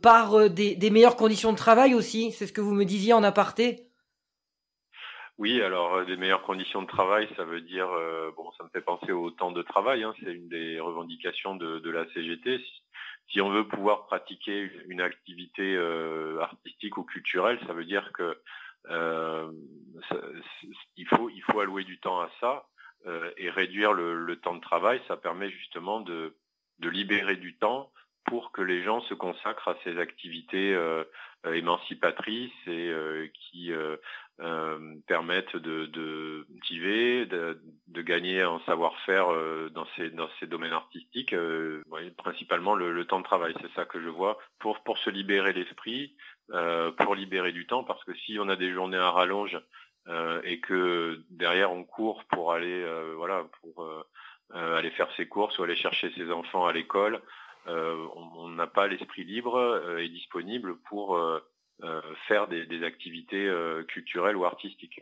par 0.02 0.50
des, 0.50 0.76
des, 0.76 0.90
meilleures 0.90 1.16
conditions 1.16 1.52
de 1.52 1.58
travail 1.58 1.96
aussi. 1.96 2.32
C'est 2.32 2.46
ce 2.46 2.54
que 2.54 2.62
vous 2.62 2.74
me 2.74 2.84
disiez 2.84 3.14
en 3.14 3.24
aparté? 3.24 3.88
Oui, 5.40 5.62
alors 5.62 6.06
des 6.06 6.18
meilleures 6.18 6.44
conditions 6.44 6.82
de 6.82 6.88
travail, 6.88 7.28
ça 7.36 7.46
veut 7.46 7.62
dire, 7.62 7.88
bon, 8.36 8.52
ça 8.58 8.64
me 8.64 8.70
fait 8.70 8.82
penser 8.82 9.12
au 9.12 9.32
temps 9.32 9.52
de 9.52 9.62
travail. 9.64 10.04
Hein, 10.04 10.14
c'est 10.20 10.32
une 10.32 10.50
des 10.50 10.80
revendications 10.80 11.56
de, 11.56 11.80
de 11.80 11.90
la 11.90 12.06
CGT 12.14 12.60
si 13.30 13.42
on 13.42 13.50
veut 13.50 13.68
pouvoir 13.68 14.06
pratiquer 14.06 14.72
une 14.88 15.02
activité 15.02 15.76
euh, 15.76 16.40
artistique 16.42 16.98
ou 16.98 17.04
culturelle, 17.04 17.60
ça 17.66 17.74
veut 17.74 17.86
dire 17.86 18.12
que 18.14 18.38
euh, 18.90 19.52
faut, 21.10 21.60
allouer 21.60 21.84
du 21.84 22.00
temps 22.00 22.22
à 22.22 22.30
ça 22.40 22.66
euh, 23.06 23.32
et 23.38 23.50
réduire 23.50 23.94
le, 23.94 24.36
temps 24.38 24.56
de 24.56 24.62
travail. 24.62 25.02
Ça 25.08 25.18
permet 25.18 25.50
justement 25.50 26.02
de, 26.02 26.36
libérer 26.80 27.38
du 27.38 27.56
temps 27.58 27.92
pour 28.26 28.52
que 28.52 28.62
les 28.62 28.84
gens 28.84 29.02
se 29.02 29.14
consacrent 29.14 29.68
à 29.68 29.76
ces 29.84 29.98
activités 29.98 30.78
émancipatrices 31.46 32.52
et 32.68 33.32
qui 33.34 33.72
euh, 34.40 34.96
permettent 35.06 35.56
de, 35.56 36.44
motiver, 36.50 37.28
de, 37.28 37.56
gagner 38.02 38.44
en 38.44 38.60
savoir-faire 38.62 39.32
euh, 39.32 39.70
dans, 39.70 39.86
ces, 39.96 40.48
domaines 40.48 40.74
artistiques, 40.74 41.34
euh, 41.34 41.84
principalement 42.18 42.74
le, 42.74 42.92
le, 42.92 43.06
temps 43.06 43.20
de 43.20 43.26
travail. 43.26 43.54
C'est 43.62 43.72
ça 43.76 43.86
que 43.86 44.02
je 44.02 44.10
vois 44.10 44.40
pour, 44.58 44.80
pour 44.80 44.98
se 44.98 45.12
libérer 45.12 45.54
l'esprit, 45.54 46.16
pour 46.98 47.14
libérer 47.14 47.52
du 47.52 47.68
temps, 47.68 47.84
parce 47.84 48.04
que 48.06 48.16
si 48.16 48.40
on 48.40 48.50
a 48.50 48.56
des 48.56 48.74
journées 48.74 48.98
à 48.98 49.12
rallonge 49.12 49.58
et 50.44 50.60
que 50.60 51.22
derrière 51.30 51.72
on 51.72 51.84
court 51.84 52.24
pour 52.26 52.54
aller, 52.54 52.86
voilà, 53.16 53.46
pour 53.62 53.88
aller 54.52 54.92
faire 54.92 55.12
ses 55.16 55.28
courses 55.28 55.60
ou 55.60 55.64
aller 55.64 55.76
chercher 55.76 56.12
ses 56.16 56.32
enfants 56.32 56.66
à 56.66 56.74
l'école, 56.74 57.22
on 57.68 58.50
n'a 58.50 58.68
pas 58.68 58.88
l'esprit 58.88 59.24
libre 59.24 59.98
et 60.00 60.10
disponible 60.10 60.78
pour 60.90 61.18
euh, 61.84 62.02
faire 62.28 62.48
des, 62.48 62.84
activités 62.84 63.46
euh, 63.46 63.84
culturelles 63.84 64.38
ou 64.38 64.46
artistiques. 64.46 65.02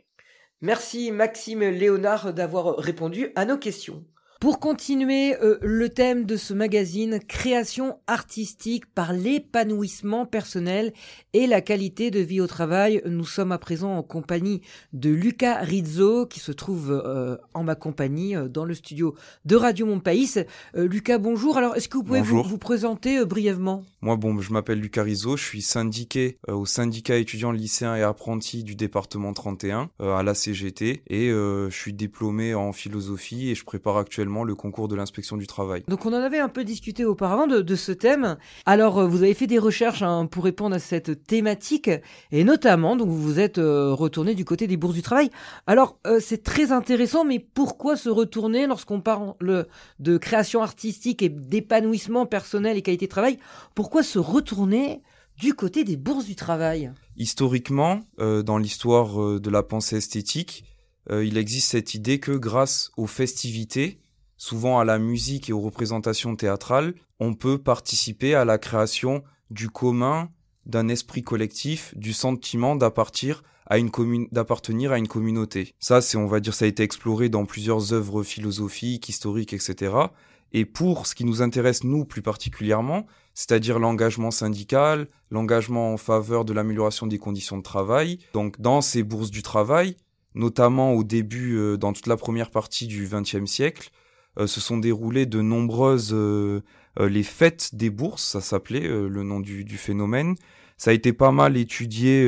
Merci 0.61 1.11
Maxime 1.11 1.59
Léonard 1.59 2.33
d'avoir 2.33 2.77
répondu 2.77 3.27
à 3.35 3.45
nos 3.45 3.57
questions. 3.57 4.03
Pour 4.41 4.59
continuer 4.59 5.35
euh, 5.35 5.59
le 5.61 5.89
thème 5.89 6.25
de 6.25 6.35
ce 6.35 6.55
magazine, 6.55 7.19
création 7.27 7.99
artistique 8.07 8.87
par 8.87 9.13
l'épanouissement 9.13 10.25
personnel 10.25 10.93
et 11.33 11.45
la 11.45 11.61
qualité 11.61 12.09
de 12.09 12.21
vie 12.21 12.41
au 12.41 12.47
travail, 12.47 13.03
nous 13.05 13.23
sommes 13.23 13.51
à 13.51 13.59
présent 13.59 13.95
en 13.95 14.01
compagnie 14.01 14.63
de 14.93 15.11
Lucas 15.11 15.59
Rizzo 15.59 16.25
qui 16.25 16.39
se 16.39 16.51
trouve 16.51 16.89
euh, 16.89 17.37
en 17.53 17.63
ma 17.63 17.75
compagnie 17.75 18.35
euh, 18.35 18.47
dans 18.47 18.65
le 18.65 18.73
studio 18.73 19.13
de 19.45 19.55
Radio 19.55 19.85
Montpaïs. 19.85 20.39
Lucas, 20.73 21.19
bonjour. 21.19 21.59
Alors, 21.59 21.75
est-ce 21.75 21.87
que 21.87 21.97
vous 21.97 22.03
pouvez 22.03 22.21
vous, 22.21 22.57
présenter 22.57 23.23
brièvement? 23.23 23.83
Moi, 24.01 24.15
bon, 24.15 24.41
je 24.41 24.51
m'appelle 24.51 24.79
Lucas 24.79 25.03
Rizzo, 25.03 25.37
je 25.37 25.43
suis 25.43 25.61
syndiqué 25.61 26.39
au 26.47 26.65
syndicat 26.65 27.17
étudiants 27.17 27.51
lycéens 27.51 27.95
et 27.95 28.01
apprentis 28.01 28.63
du 28.63 28.73
département 28.73 29.33
31 29.33 29.91
à 29.99 30.23
la 30.23 30.33
CGT 30.33 31.03
et 31.05 31.29
je 31.29 31.69
suis 31.69 31.93
diplômé 31.93 32.55
en 32.55 32.73
philosophie 32.73 33.51
et 33.51 33.55
je 33.55 33.63
prépare 33.63 33.97
actuellement 33.97 34.30
le 34.43 34.55
concours 34.55 34.87
de 34.87 34.95
l'inspection 34.95 35.37
du 35.37 35.47
travail. 35.47 35.83
Donc 35.87 36.05
on 36.05 36.13
en 36.13 36.21
avait 36.21 36.39
un 36.39 36.49
peu 36.49 36.63
discuté 36.63 37.05
auparavant 37.05 37.47
de, 37.47 37.75
ce 37.75 37.91
thème. 37.91 38.37
Alors 38.65 38.99
euh, 38.99 39.07
vous 39.07 39.23
avez 39.23 39.33
fait 39.33 39.47
des 39.47 39.59
recherches 39.59 40.01
hein, 40.01 40.25
pour 40.25 40.43
répondre 40.43 40.75
à 40.75 40.79
cette 40.79 41.25
thématique 41.25 41.89
et 42.31 42.43
notamment 42.43 42.95
donc 42.95 43.09
vous 43.09 43.21
vous 43.21 43.39
êtes 43.39 43.57
euh, 43.57 43.93
retourné 43.93 44.35
du 44.35 44.45
côté 44.45 44.67
des 44.67 44.77
bourses 44.77 44.95
du 44.95 45.01
travail. 45.01 45.29
Alors 45.67 45.99
euh, 46.07 46.19
c'est 46.21 46.43
très 46.43 46.71
intéressant, 46.71 47.25
mais 47.25 47.39
pourquoi 47.39 47.95
se 47.95 48.09
retourner 48.09 48.67
lorsqu'on 48.67 49.01
parle 49.01 49.35
de 49.99 50.17
création 50.17 50.61
artistique 50.61 51.21
et 51.21 51.29
d'épanouissement 51.29 52.25
personnel 52.25 52.77
et 52.77 52.81
qualité 52.81 53.05
de 53.05 53.11
travail? 53.11 53.37
Pourquoi 53.75 54.03
se 54.03 54.19
retourner 54.19 55.01
du 55.37 55.53
côté 55.53 55.83
des 55.83 55.97
bourses 55.97 56.25
du 56.25 56.35
travail? 56.35 56.91
Historiquement, 57.17 57.99
dans 58.17 58.57
l'histoire 58.57 59.39
de 59.39 59.49
la 59.49 59.63
pensée 59.63 59.97
esthétique, 59.97 60.65
il 61.09 61.37
existe 61.37 61.69
cette 61.71 61.93
idée 61.93 62.19
que 62.19 62.31
grâce 62.31 62.91
aux 62.97 63.07
festivités, 63.07 64.01
souvent 64.41 64.79
à 64.79 64.85
la 64.85 64.97
musique 64.97 65.51
et 65.51 65.53
aux 65.53 65.61
représentations 65.61 66.35
théâtrales, 66.35 66.95
on 67.19 67.35
peut 67.35 67.59
participer 67.59 68.33
à 68.33 68.43
la 68.43 68.57
création 68.57 69.23
du 69.51 69.69
commun, 69.69 70.31
d'un 70.65 70.87
esprit 70.87 71.21
collectif, 71.21 71.95
du 71.95 72.11
sentiment 72.11 72.75
d'appartenir 72.75 73.43
à 73.67 73.77
une 73.77 73.91
à 73.93 74.97
une 74.97 75.07
communauté. 75.07 75.75
Ça, 75.79 76.01
c'est, 76.01 76.17
on 76.17 76.25
va 76.25 76.39
dire, 76.39 76.55
ça 76.55 76.65
a 76.65 76.67
été 76.67 76.81
exploré 76.81 77.29
dans 77.29 77.45
plusieurs 77.45 77.93
œuvres 77.93 78.23
philosophiques, 78.23 79.09
historiques, 79.09 79.53
etc. 79.53 79.93
Et 80.53 80.65
pour 80.65 81.05
ce 81.05 81.13
qui 81.13 81.23
nous 81.23 81.43
intéresse, 81.43 81.83
nous, 81.83 82.03
plus 82.03 82.23
particulièrement, 82.23 83.05
c'est-à-dire 83.35 83.77
l'engagement 83.77 84.31
syndical, 84.31 85.07
l'engagement 85.29 85.93
en 85.93 85.97
faveur 85.97 86.45
de 86.45 86.53
l'amélioration 86.53 87.05
des 87.05 87.19
conditions 87.19 87.57
de 87.57 87.63
travail. 87.63 88.17
Donc, 88.33 88.59
dans 88.59 88.81
ces 88.81 89.03
bourses 89.03 89.29
du 89.29 89.43
travail, 89.43 89.97
notamment 90.33 90.93
au 90.93 91.03
début, 91.03 91.57
euh, 91.57 91.77
dans 91.77 91.93
toute 91.93 92.07
la 92.07 92.17
première 92.17 92.49
partie 92.49 92.87
du 92.87 93.07
XXe 93.07 93.45
siècle, 93.45 93.91
euh, 94.37 94.47
se 94.47 94.61
sont 94.61 94.77
déroulées 94.77 95.25
de 95.25 95.41
nombreuses 95.41 96.11
euh, 96.13 96.61
euh, 96.99 97.09
les 97.09 97.23
fêtes 97.23 97.75
des 97.75 97.89
bourses, 97.89 98.23
ça 98.23 98.41
s'appelait 98.41 98.87
le 98.87 99.23
nom 99.23 99.39
du, 99.39 99.77
phénomène. 99.77 100.35
Ça 100.77 100.91
a 100.91 100.93
été 100.93 101.13
pas 101.13 101.31
mal 101.31 101.57
étudié 101.57 102.27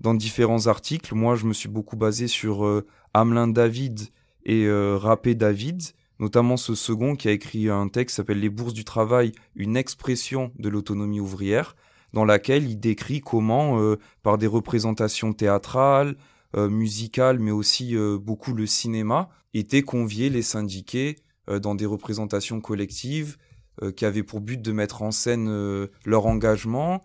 dans 0.00 0.12
différents 0.12 0.66
articles. 0.66 1.14
Moi, 1.14 1.34
je 1.34 1.46
me 1.46 1.54
suis 1.54 1.68
beaucoup 1.68 1.96
basé 1.96 2.28
sur 2.28 2.84
Hamelin 3.14 3.48
David 3.48 4.00
et 4.44 4.68
Rappé 4.70 5.34
David, 5.34 5.82
notamment 6.18 6.58
ce 6.58 6.74
second 6.74 7.16
qui 7.16 7.28
a 7.28 7.32
écrit 7.32 7.70
un 7.70 7.88
texte 7.88 8.12
qui 8.12 8.16
s'appelle 8.16 8.38
Les 8.38 8.50
bourses 8.50 8.74
du 8.74 8.84
travail, 8.84 9.32
une 9.56 9.78
expression 9.78 10.52
de 10.58 10.68
l'autonomie 10.68 11.20
ouvrière, 11.20 11.74
dans 12.12 12.26
laquelle 12.26 12.68
il 12.68 12.78
décrit 12.78 13.22
comment, 13.22 13.80
par 14.22 14.36
des 14.36 14.46
représentations 14.46 15.32
théâtrales, 15.32 16.16
musicales, 16.56 17.38
mais 17.38 17.50
aussi 17.52 17.96
beaucoup 18.20 18.54
le 18.54 18.66
cinéma, 18.66 19.30
étaient 19.54 19.82
conviés 19.82 20.30
les 20.30 20.42
syndiqués 20.42 21.16
euh, 21.50 21.58
dans 21.58 21.74
des 21.74 21.86
représentations 21.86 22.60
collectives 22.60 23.36
euh, 23.82 23.92
qui 23.92 24.04
avaient 24.04 24.22
pour 24.22 24.40
but 24.40 24.60
de 24.60 24.72
mettre 24.72 25.02
en 25.02 25.10
scène 25.10 25.48
euh, 25.48 25.88
leur 26.04 26.26
engagement 26.26 27.02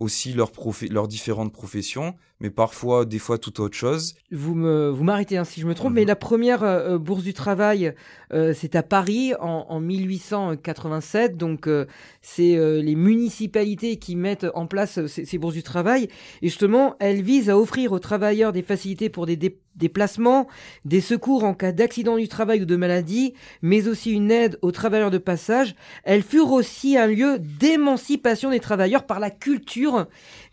aussi 0.00 0.32
leurs, 0.32 0.52
leurs 0.90 1.08
différentes 1.08 1.52
professions, 1.52 2.14
mais 2.40 2.50
parfois, 2.50 3.04
des 3.04 3.18
fois, 3.20 3.38
tout 3.38 3.60
autre 3.60 3.76
chose. 3.76 4.14
Vous 4.32 4.54
me, 4.54 4.88
vous 4.88 5.04
m'arrêtez 5.04 5.36
hein, 5.36 5.44
si 5.44 5.60
je 5.60 5.66
me 5.66 5.74
trompe, 5.74 5.92
mais 5.92 6.02
mhm. 6.02 6.08
la 6.08 6.16
première 6.16 6.64
euh, 6.64 6.98
bourse 6.98 7.22
du 7.22 7.34
travail, 7.34 7.94
euh, 8.32 8.52
c'est 8.52 8.74
à 8.74 8.82
Paris 8.82 9.32
en, 9.38 9.66
en 9.68 9.80
1887. 9.80 11.36
Donc, 11.36 11.68
euh, 11.68 11.86
c'est 12.20 12.56
les 12.82 12.96
municipalités 12.96 13.96
qui 13.96 14.16
mettent 14.16 14.46
en 14.54 14.66
place 14.66 15.06
ces, 15.06 15.24
ces, 15.24 15.38
bourses 15.38 15.54
du 15.54 15.62
travail. 15.62 16.08
Et 16.40 16.48
justement, 16.48 16.96
elles 16.98 17.22
visent 17.22 17.50
à 17.50 17.58
offrir 17.58 17.92
aux 17.92 18.00
travailleurs 18.00 18.52
des 18.52 18.62
facilités 18.62 19.08
pour 19.08 19.26
des 19.26 19.36
déplacements, 19.76 20.46
des 20.84 21.00
secours 21.00 21.44
en 21.44 21.54
cas 21.54 21.72
d'accident 21.72 22.16
du 22.16 22.28
travail 22.28 22.62
ou 22.62 22.64
de 22.66 22.76
maladie, 22.76 23.34
mais 23.62 23.88
aussi 23.88 24.12
une 24.12 24.30
aide 24.30 24.58
aux 24.62 24.72
travailleurs 24.72 25.10
de 25.10 25.18
passage. 25.18 25.74
Elles 26.04 26.22
furent 26.22 26.52
aussi 26.52 26.96
un 26.96 27.06
lieu 27.06 27.38
d'émancipation 27.38 28.50
des 28.50 28.60
travailleurs 28.60 29.06
par 29.06 29.20
la 29.20 29.30
culture 29.30 30.06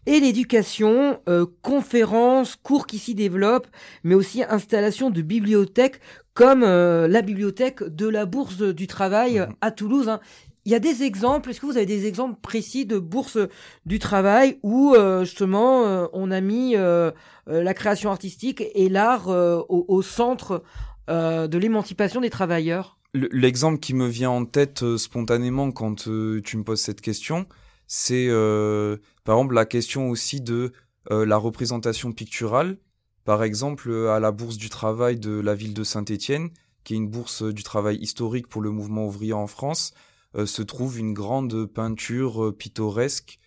et 0.06 0.20
l'éducation, 0.20 1.20
euh, 1.28 1.46
conférences, 1.62 2.56
cours 2.56 2.88
qui 2.88 2.98
s'y 2.98 3.16
développent, 3.16 3.68
mais 4.04 4.16
aussi 4.16 4.44
installation 4.44 5.10
de 5.10 5.22
bibliothèques 5.22 6.00
comme 6.34 6.64
euh, 6.64 7.08
la 7.08 7.22
bibliothèque 7.22 7.84
de 7.84 8.08
la 8.08 8.26
Bourse 8.26 8.62
du 8.62 8.88
Travail 8.88 9.40
mhm. 9.40 9.56
à 9.62 9.72
Toulouse. 9.72 10.08
Hein. 10.08 10.22
Il 10.66 10.72
y 10.72 10.76
a 10.76 10.80
des 10.80 11.04
exemples, 11.04 11.50
est-ce 11.50 11.60
que 11.60 11.66
vous 11.66 11.78
avez 11.78 11.86
des 11.86 12.06
exemples 12.06 12.40
précis 12.42 12.86
de 12.86 13.00
bourses 13.00 13.38
du 13.86 13.98
travail 13.98 14.60
où 14.62 14.94
euh, 14.94 15.24
justement 15.24 16.10
on 16.14 16.32
a 16.32 16.42
mis 16.42 16.76
la 16.76 17.74
création 17.74 18.12
artistique 18.12 18.64
et 18.74 18.90
l'art 18.90 19.30
au, 19.30 19.86
au, 19.88 20.02
centre 20.02 20.64
de 21.08 21.58
l'émancipation 21.58 22.22
des 22.22 22.30
travailleurs? 22.30 22.98
L'exemple 23.14 23.80
qui 23.80 23.96
me 23.96 24.08
vient 24.08 24.30
en 24.30 24.46
tête 24.46 24.98
spontanément 24.98 25.72
quand 25.72 25.96
tu 25.96 26.58
me 26.58 26.64
poses 26.64 26.82
cette 26.82 27.02
question, 27.02 27.48
c'est 27.90 28.28
euh, 28.30 28.98
par 29.26 29.36
exemple 29.38 29.56
la 29.56 29.66
question 29.66 30.10
aussi 30.10 30.40
de 30.42 30.72
euh, 31.12 31.26
la 31.26 31.38
représentation 31.38 32.14
picturale. 32.14 32.78
Par 33.26 33.44
exemple, 33.44 33.90
euh, 33.90 34.12
à 34.12 34.20
la 34.20 34.32
Bourse 34.32 34.58
du 34.58 34.70
Travail 34.70 35.18
de 35.18 35.32
la 35.32 35.56
ville 35.56 35.74
de 35.74 35.84
Saint-Étienne, 35.84 36.52
qui 36.84 36.94
est 36.94 36.98
une 36.98 37.10
bourse 37.10 37.42
du 37.42 37.64
travail 37.64 37.98
historique 37.98 38.48
pour 38.48 38.62
le 38.62 38.70
mouvement 38.70 39.08
ouvrier 39.08 39.34
en 39.34 39.48
France, 39.48 39.94
se 40.46 40.62
trouve 40.62 41.00
une 41.00 41.14
grande 41.14 41.66
peinture 41.66 42.54
pittoresque 42.58 43.40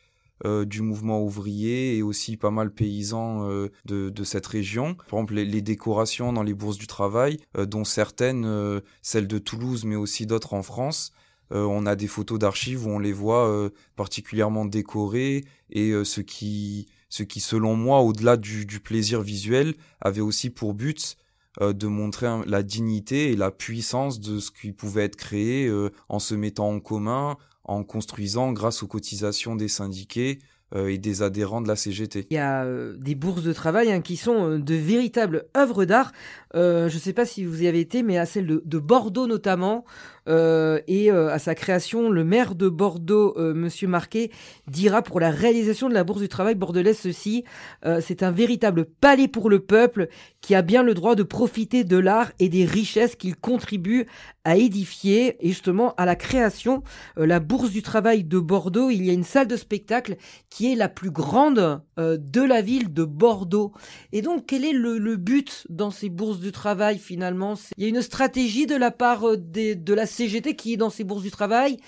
du 0.45 0.83
mouvement 0.83 1.23
ouvrier 1.23 1.97
et 1.97 2.03
aussi 2.03 2.37
pas 2.37 2.51
mal 2.51 2.73
paysans 2.73 3.47
de, 3.85 4.25
cette 4.25 4.47
région. 4.47 4.95
Par 4.95 5.21
exemple, 5.21 5.35
les, 5.35 5.63
décorations 5.63 6.33
dans 6.33 6.43
les 6.43 6.55
bourses 6.55 6.79
du 6.79 6.87
travail, 6.87 7.39
dont 7.57 7.85
certaines, 7.85 8.81
celles 9.03 9.29
de 9.29 9.39
Toulouse, 9.39 9.85
mais 9.85 9.97
aussi 9.97 10.27
d'autres 10.27 10.55
en 10.55 10.63
France, 10.63 11.13
euh, 11.53 11.65
on 11.65 11.87
a 11.87 11.97
des 11.97 12.07
photos 12.07 12.39
d'archives 12.39 12.87
où 12.87 12.91
on 12.91 12.99
les 12.99 13.13
voit 13.13 13.49
euh, 13.49 13.71
particulièrement 13.97 14.65
décorées 14.65 15.45
et 15.71 15.91
euh, 15.91 16.05
ce 16.05 16.21
qui 16.21 16.89
ce 17.09 17.23
qui 17.23 17.41
selon 17.41 17.77
moi 17.77 18.01
au-delà 18.01 18.39
du, 18.39 18.67
plaisir 18.81 19.21
visuel 19.21 19.75
avait 20.01 20.23
aussi 20.23 20.49
pour 20.49 20.73
but 20.73 21.17
de 21.61 21.87
montrer 21.87 22.27
la 22.47 22.63
dignité 22.63 23.33
et 23.33 23.37
la 23.37 23.51
puissance 23.51 24.21
de 24.21 24.39
ce 24.39 24.51
qui 24.51 24.73
pouvait 24.73 25.05
être 25.05 25.17
créé 25.17 25.71
en 26.09 26.19
se 26.19 26.35
mettant 26.35 26.71
en 26.71 26.81
commun, 26.81 27.37
en 27.65 27.85
construisant 27.85 28.53
grâce 28.53 28.83
aux 28.83 28.87
cotisations 28.87 29.55
des 29.57 29.69
syndiqués 29.69 30.39
et 30.75 30.97
des 30.97 31.23
adhérents 31.23 31.61
de 31.61 31.69
la 31.69 31.77
CGT. 31.77 32.27
Il 32.31 32.35
y 32.35 32.39
a 32.39 32.67
des 32.97 33.15
bourses 33.15 33.43
de 33.43 33.53
travail 33.53 33.93
hein, 33.93 34.01
qui 34.01 34.17
sont 34.17 34.59
de 34.59 34.75
véritables 34.75 35.45
œuvres 35.55 35.85
d'art. 35.85 36.13
Je 36.55 36.85
ne 36.85 37.01
sais 37.01 37.13
pas 37.13 37.25
si 37.25 37.45
vous 37.45 37.63
y 37.63 37.67
avez 37.67 37.81
été, 37.81 38.03
mais 38.03 38.19
à 38.19 38.27
celle 38.27 38.47
de 38.47 38.79
Bordeaux 38.79 39.27
notamment, 39.27 39.85
euh, 40.29 40.81
et 40.87 41.11
euh, 41.11 41.33
à 41.33 41.39
sa 41.39 41.55
création, 41.55 42.09
le 42.09 42.25
maire 42.25 42.55
de 42.55 42.69
Bordeaux, 42.69 43.35
euh, 43.37 43.55
Monsieur 43.55 43.89
Marquet, 43.89 44.31
dira 44.69 45.03
pour 45.03 45.19
la 45.19 45.31
réalisation 45.31 45.89
de 45.89 45.95
la 45.95 46.05
Bourse 46.05 46.21
du 46.21 46.29
Travail 46.29 46.55
bordelaise 46.55 46.99
ceci 46.99 47.45
c'est 48.01 48.23
un 48.23 48.31
véritable 48.31 48.85
palais 48.85 49.29
pour 49.29 49.51
le 49.51 49.61
peuple 49.61 50.09
qui 50.41 50.55
a 50.55 50.63
bien 50.63 50.83
le 50.83 50.95
droit 50.95 51.15
de 51.15 51.23
profiter 51.23 51.85
de 51.85 51.97
l'art 51.97 52.33
et 52.39 52.49
des 52.49 52.65
richesses 52.65 53.17
qu'il 53.17 53.37
contribue 53.37 54.07
à 54.45 54.57
édifier 54.57 55.37
et 55.41 55.49
justement 55.49 55.95
à 55.97 56.05
la 56.05 56.17
création. 56.17 56.83
la 57.17 57.41
Bourse 57.41 57.71
du 57.71 57.83
Travail 57.83 58.25
de 58.25 58.39
Bordeaux, 58.39 58.91
il 58.91 59.05
y 59.05 59.11
a 59.11 59.13
une 59.13 59.25
salle 59.25 59.49
de 59.49 59.57
spectacle 59.57 60.17
qui 60.51 60.73
est 60.73 60.77
la 60.77 60.89
plus 60.89 61.11
grande 61.11 61.83
de 61.97 62.43
la 62.43 62.63
ville 62.63 62.93
de 62.93 63.05
Bordeaux. 63.05 63.73
Et 64.13 64.23
donc, 64.23 64.47
quel 64.47 64.65
est 64.65 64.73
le, 64.73 64.99
le 64.99 65.17
but 65.17 65.67
dans 65.69 65.91
ces 65.91 66.09
bourses 66.09 66.41
du 66.43 66.53
travail 66.53 66.99
finalement 66.99 67.55
Il 67.77 67.85
y 67.85 67.87
a 67.87 67.89
une 67.89 68.03
stratégie 68.03 68.67
de 68.67 68.77
la 68.77 68.91
part 68.91 69.37
des, 69.39 69.75
de 69.75 69.95
la 69.95 70.07
CGT 70.07 70.57
qui 70.57 70.75
est 70.75 70.77
dans 70.77 70.91
ces 70.91 71.05
bourses 71.05 71.23
du 71.23 71.31
travail? 71.31 71.79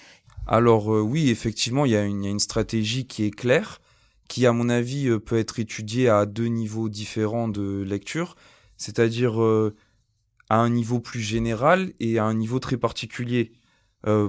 Alors 0.47 0.95
euh, 0.95 1.01
oui, 1.01 1.31
effectivement, 1.31 1.85
il 1.87 1.93
y, 1.93 1.97
a 1.97 2.05
une, 2.05 2.38
stratégie 2.38 3.07
qui 3.07 3.25
est 3.25 3.31
claire, 3.31 3.81
qui 4.29 4.47
à 4.47 4.53
mon 4.53 4.69
avis 4.69 5.09
euh, 5.09 5.19
peut 5.19 5.38
être 5.38 5.59
étudiée 5.59 6.09
à 6.09 6.27
deux 6.27 6.47
niveaux 6.47 6.88
différents 6.88 7.49
de 7.49 7.83
lecture, 7.83 8.37
c'est-à-dire 8.77 9.43
euh, 9.43 9.75
à 10.51 10.59
un 10.59 10.69
niveau 10.69 11.01
plus 11.01 11.21
général 11.21 11.93
et 12.01 12.19
à 12.19 12.25
un 12.25 12.35
niveau 12.35 12.59
très 12.59 12.77
particulier. 12.77 13.53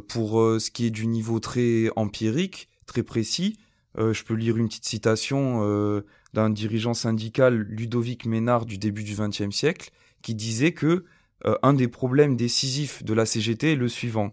pour 0.07 0.39
ce 0.57 0.71
qui 0.71 0.85
est 0.85 0.89
du 0.89 1.05
niveau 1.05 1.41
très 1.41 1.89
empirique, 1.97 2.69
très 2.85 3.03
précis, 3.03 3.57
je 3.97 4.23
peux 4.23 4.33
lire 4.33 4.55
une 4.55 4.69
petite 4.69 4.85
citation 4.85 6.01
d'un 6.33 6.49
dirigeant 6.49 6.93
syndical, 6.93 7.57
Ludovic 7.67 8.25
Ménard, 8.25 8.65
du 8.65 8.77
début 8.77 9.03
du 9.03 9.15
XXe 9.15 9.53
siècle, 9.53 9.91
qui 10.25 10.33
disait 10.33 10.71
que 10.71 11.05
euh, 11.45 11.55
un 11.61 11.73
des 11.73 11.87
problèmes 11.87 12.35
décisifs 12.35 13.03
de 13.03 13.13
la 13.13 13.27
CGT 13.27 13.73
est 13.73 13.75
le 13.75 13.87
suivant. 13.87 14.31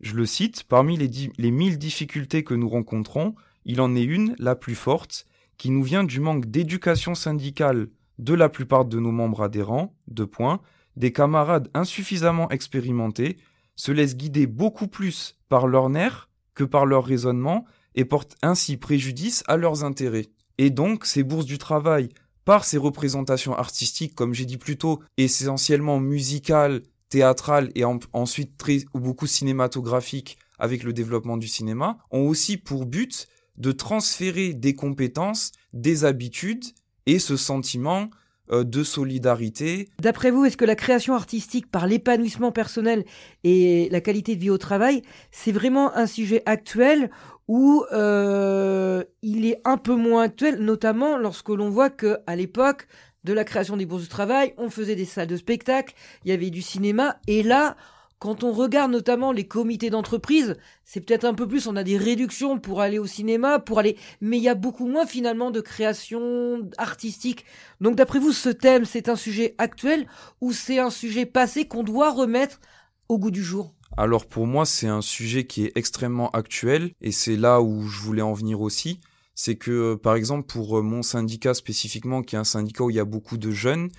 Je 0.00 0.14
le 0.14 0.24
cite, 0.24 0.64
parmi 0.64 0.96
les, 0.96 1.10
les 1.36 1.50
mille 1.50 1.78
difficultés 1.78 2.42
que 2.42 2.54
nous 2.54 2.70
rencontrons, 2.70 3.34
il 3.66 3.82
en 3.82 3.94
est 3.94 4.02
une, 4.02 4.34
la 4.38 4.56
plus 4.56 4.74
forte, 4.74 5.26
qui 5.58 5.68
nous 5.68 5.82
vient 5.82 6.04
du 6.04 6.20
manque 6.20 6.46
d'éducation 6.46 7.14
syndicale 7.14 7.88
de 8.18 8.32
la 8.32 8.48
plupart 8.48 8.86
de 8.86 8.98
nos 8.98 9.12
membres 9.12 9.42
adhérents, 9.42 9.94
deux 10.08 10.26
points, 10.26 10.62
des 10.96 11.12
camarades 11.12 11.68
insuffisamment 11.74 12.50
expérimentés, 12.50 13.36
se 13.74 13.92
laissent 13.92 14.16
guider 14.16 14.46
beaucoup 14.46 14.88
plus 14.88 15.38
par 15.50 15.66
leurs 15.66 15.90
nerfs 15.90 16.30
que 16.54 16.64
par 16.64 16.86
leur 16.86 17.04
raisonnement 17.04 17.66
et 17.94 18.06
portent 18.06 18.38
ainsi 18.40 18.78
préjudice 18.78 19.44
à 19.48 19.58
leurs 19.58 19.84
intérêts. 19.84 20.28
Et 20.56 20.70
donc, 20.70 21.04
ces 21.04 21.24
bourses 21.24 21.44
du 21.44 21.58
travail 21.58 22.08
par 22.46 22.64
ses 22.64 22.78
représentations 22.78 23.54
artistiques, 23.54 24.14
comme 24.14 24.32
j'ai 24.32 24.46
dit 24.46 24.56
plus 24.56 24.78
tôt, 24.78 25.02
essentiellement 25.18 26.00
musicales, 26.00 26.80
théâtrales 27.08 27.70
et 27.74 27.84
ensuite 27.84 28.56
très 28.56 28.78
ou 28.94 29.00
beaucoup 29.00 29.26
cinématographiques 29.26 30.38
avec 30.58 30.82
le 30.82 30.92
développement 30.92 31.36
du 31.36 31.48
cinéma, 31.48 31.98
ont 32.10 32.26
aussi 32.26 32.56
pour 32.56 32.86
but 32.86 33.26
de 33.58 33.72
transférer 33.72 34.54
des 34.54 34.74
compétences, 34.74 35.52
des 35.72 36.04
habitudes 36.04 36.64
et 37.06 37.18
ce 37.18 37.36
sentiment 37.36 38.10
euh, 38.52 38.62
de 38.62 38.84
solidarité. 38.84 39.88
D'après 40.00 40.30
vous, 40.30 40.44
est-ce 40.44 40.56
que 40.56 40.64
la 40.64 40.76
création 40.76 41.14
artistique 41.14 41.68
par 41.68 41.88
l'épanouissement 41.88 42.52
personnel 42.52 43.04
et 43.42 43.88
la 43.90 44.00
qualité 44.00 44.36
de 44.36 44.40
vie 44.40 44.50
au 44.50 44.58
travail, 44.58 45.02
c'est 45.32 45.52
vraiment 45.52 45.94
un 45.96 46.06
sujet 46.06 46.42
actuel 46.46 47.10
où 47.48 47.84
euh, 47.92 49.04
il 49.22 49.46
est 49.46 49.60
un 49.64 49.76
peu 49.76 49.94
moins 49.94 50.22
actuel, 50.22 50.58
notamment 50.60 51.16
lorsque 51.16 51.48
l'on 51.50 51.70
voit 51.70 51.90
que 51.90 52.18
à 52.26 52.36
l'époque 52.36 52.88
de 53.24 53.32
la 53.32 53.44
création 53.44 53.76
des 53.76 53.86
bourses 53.86 54.04
de 54.04 54.08
travail, 54.08 54.54
on 54.56 54.70
faisait 54.70 54.96
des 54.96 55.04
salles 55.04 55.26
de 55.26 55.36
spectacle, 55.36 55.94
il 56.24 56.30
y 56.30 56.32
avait 56.32 56.50
du 56.50 56.62
cinéma, 56.62 57.18
et 57.26 57.42
là, 57.42 57.76
quand 58.18 58.44
on 58.44 58.52
regarde 58.52 58.90
notamment 58.92 59.30
les 59.30 59.46
comités 59.46 59.90
d'entreprise, 59.90 60.56
c'est 60.84 61.00
peut-être 61.00 61.24
un 61.24 61.34
peu 61.34 61.46
plus, 61.46 61.66
on 61.66 61.76
a 61.76 61.84
des 61.84 61.98
réductions 61.98 62.58
pour 62.58 62.80
aller 62.80 62.98
au 62.98 63.06
cinéma, 63.06 63.58
pour 63.58 63.78
aller, 63.78 63.96
mais 64.20 64.38
il 64.38 64.42
y 64.42 64.48
a 64.48 64.54
beaucoup 64.54 64.86
moins 64.86 65.06
finalement 65.06 65.50
de 65.50 65.60
création 65.60 66.68
artistique. 66.78 67.44
Donc 67.80 67.96
d'après 67.96 68.18
vous, 68.18 68.32
ce 68.32 68.48
thème, 68.48 68.86
c'est 68.86 69.08
un 69.10 69.16
sujet 69.16 69.54
actuel 69.58 70.06
ou 70.40 70.52
c'est 70.52 70.78
un 70.78 70.90
sujet 70.90 71.26
passé 71.26 71.68
qu'on 71.68 71.82
doit 71.82 72.10
remettre 72.10 72.60
au 73.08 73.18
goût 73.18 73.30
du 73.30 73.44
jour? 73.44 73.75
Alors 73.96 74.26
pour 74.26 74.46
moi, 74.46 74.66
c'est 74.66 74.88
un 74.88 75.00
sujet 75.00 75.44
qui 75.44 75.64
est 75.64 75.72
extrêmement 75.74 76.30
actuel 76.30 76.92
et 77.00 77.12
c'est 77.12 77.36
là 77.36 77.62
où 77.62 77.86
je 77.86 78.00
voulais 78.00 78.22
en 78.22 78.34
venir 78.34 78.60
aussi. 78.60 79.00
C'est 79.34 79.56
que, 79.56 79.70
euh, 79.70 79.96
par 79.96 80.14
exemple, 80.14 80.46
pour 80.46 80.78
euh, 80.78 80.82
mon 80.82 81.02
syndicat 81.02 81.54
spécifiquement, 81.54 82.22
qui 82.22 82.36
est 82.36 82.38
un 82.38 82.44
syndicat 82.44 82.84
où 82.84 82.90
il 82.90 82.96
y 82.96 83.00
a 83.00 83.04
beaucoup 83.04 83.36
de 83.36 83.50
jeunes, 83.50 83.90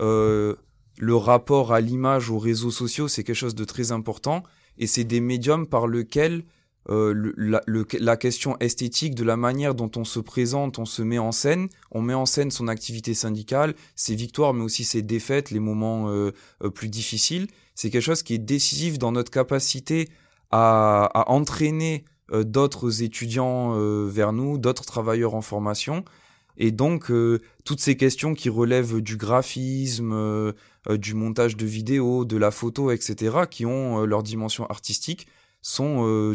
euh, 0.00 0.54
le 0.98 1.16
rapport 1.16 1.72
à 1.72 1.80
l'image, 1.80 2.30
aux 2.30 2.38
réseaux 2.38 2.70
sociaux, 2.70 3.08
c'est 3.08 3.24
quelque 3.24 3.36
chose 3.36 3.54
de 3.54 3.64
très 3.64 3.92
important 3.92 4.42
et 4.78 4.86
c'est 4.86 5.04
des 5.04 5.20
médiums 5.20 5.66
par 5.66 5.86
lesquels 5.86 6.44
la, 6.86 7.62
la, 7.66 8.16
question 8.18 8.58
esthétique 8.60 9.14
de 9.14 9.24
la 9.24 9.38
manière 9.38 9.74
dont 9.74 9.90
on 9.96 10.04
se 10.04 10.20
présente, 10.20 10.78
on 10.78 10.84
se 10.84 11.00
met 11.00 11.16
en 11.16 11.32
scène, 11.32 11.70
on 11.90 12.02
met 12.02 12.12
en 12.12 12.26
scène 12.26 12.50
son 12.50 12.68
activité 12.68 13.14
syndicale, 13.14 13.74
ses 13.94 14.14
victoires, 14.14 14.52
mais 14.52 14.62
aussi 14.62 14.84
ses 14.84 15.00
défaites, 15.00 15.50
les 15.50 15.60
moments 15.60 16.12
plus 16.74 16.90
difficiles 16.90 17.48
c'est 17.74 17.90
quelque 17.90 18.02
chose 18.02 18.22
qui 18.22 18.34
est 18.34 18.38
décisif 18.38 18.98
dans 18.98 19.12
notre 19.12 19.30
capacité 19.30 20.08
à, 20.50 21.24
entraîner 21.26 22.04
euh, 22.32 22.44
d'autres 22.44 23.02
étudiants 23.02 23.74
euh, 23.74 24.08
vers 24.08 24.32
nous, 24.32 24.58
d'autres 24.58 24.84
travailleurs 24.84 25.34
en 25.34 25.42
formation. 25.42 26.04
Et 26.56 26.70
donc, 26.70 27.10
euh, 27.10 27.40
toutes 27.64 27.80
ces 27.80 27.96
questions 27.96 28.34
qui 28.34 28.48
relèvent 28.48 29.00
du 29.00 29.16
graphisme, 29.16 30.52
du 30.88 31.14
montage 31.14 31.56
de 31.56 31.66
vidéos, 31.66 32.24
de 32.24 32.36
la 32.36 32.52
photo, 32.52 32.92
etc., 32.92 33.38
qui 33.50 33.66
ont 33.66 34.04
leur 34.04 34.22
dimension 34.22 34.66
artistique, 34.66 35.26
sont 35.62 36.34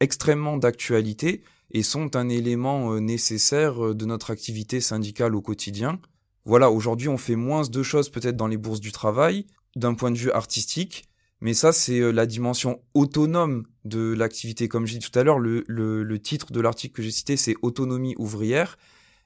extrêmement 0.00 0.56
d'actualité 0.56 1.42
et 1.70 1.82
sont 1.82 2.16
un 2.16 2.30
élément 2.30 2.98
nécessaire 2.98 3.94
de 3.94 4.04
notre 4.06 4.30
activité 4.30 4.80
syndicale 4.80 5.36
au 5.36 5.42
quotidien. 5.42 6.00
Voilà, 6.46 6.70
aujourd'hui 6.70 7.08
on 7.08 7.18
fait 7.18 7.36
moins 7.36 7.62
de 7.68 7.82
choses 7.82 8.08
peut-être 8.08 8.36
dans 8.36 8.46
les 8.46 8.56
bourses 8.56 8.80
du 8.80 8.90
travail, 8.90 9.46
d'un 9.76 9.94
point 9.94 10.10
de 10.10 10.16
vue 10.16 10.30
artistique, 10.30 11.04
mais 11.40 11.54
ça 11.54 11.72
c'est 11.72 12.12
la 12.12 12.26
dimension 12.26 12.80
autonome 12.94 13.66
de 13.84 14.14
l'activité. 14.14 14.68
Comme 14.68 14.86
j'ai 14.86 14.98
dit 14.98 15.10
tout 15.10 15.18
à 15.18 15.24
l'heure, 15.24 15.38
le, 15.38 16.18
titre 16.18 16.52
de 16.52 16.60
l'article 16.60 16.94
que 16.94 17.02
j'ai 17.02 17.10
cité 17.10 17.36
c'est 17.36 17.56
Autonomie 17.62 18.14
ouvrière. 18.18 18.78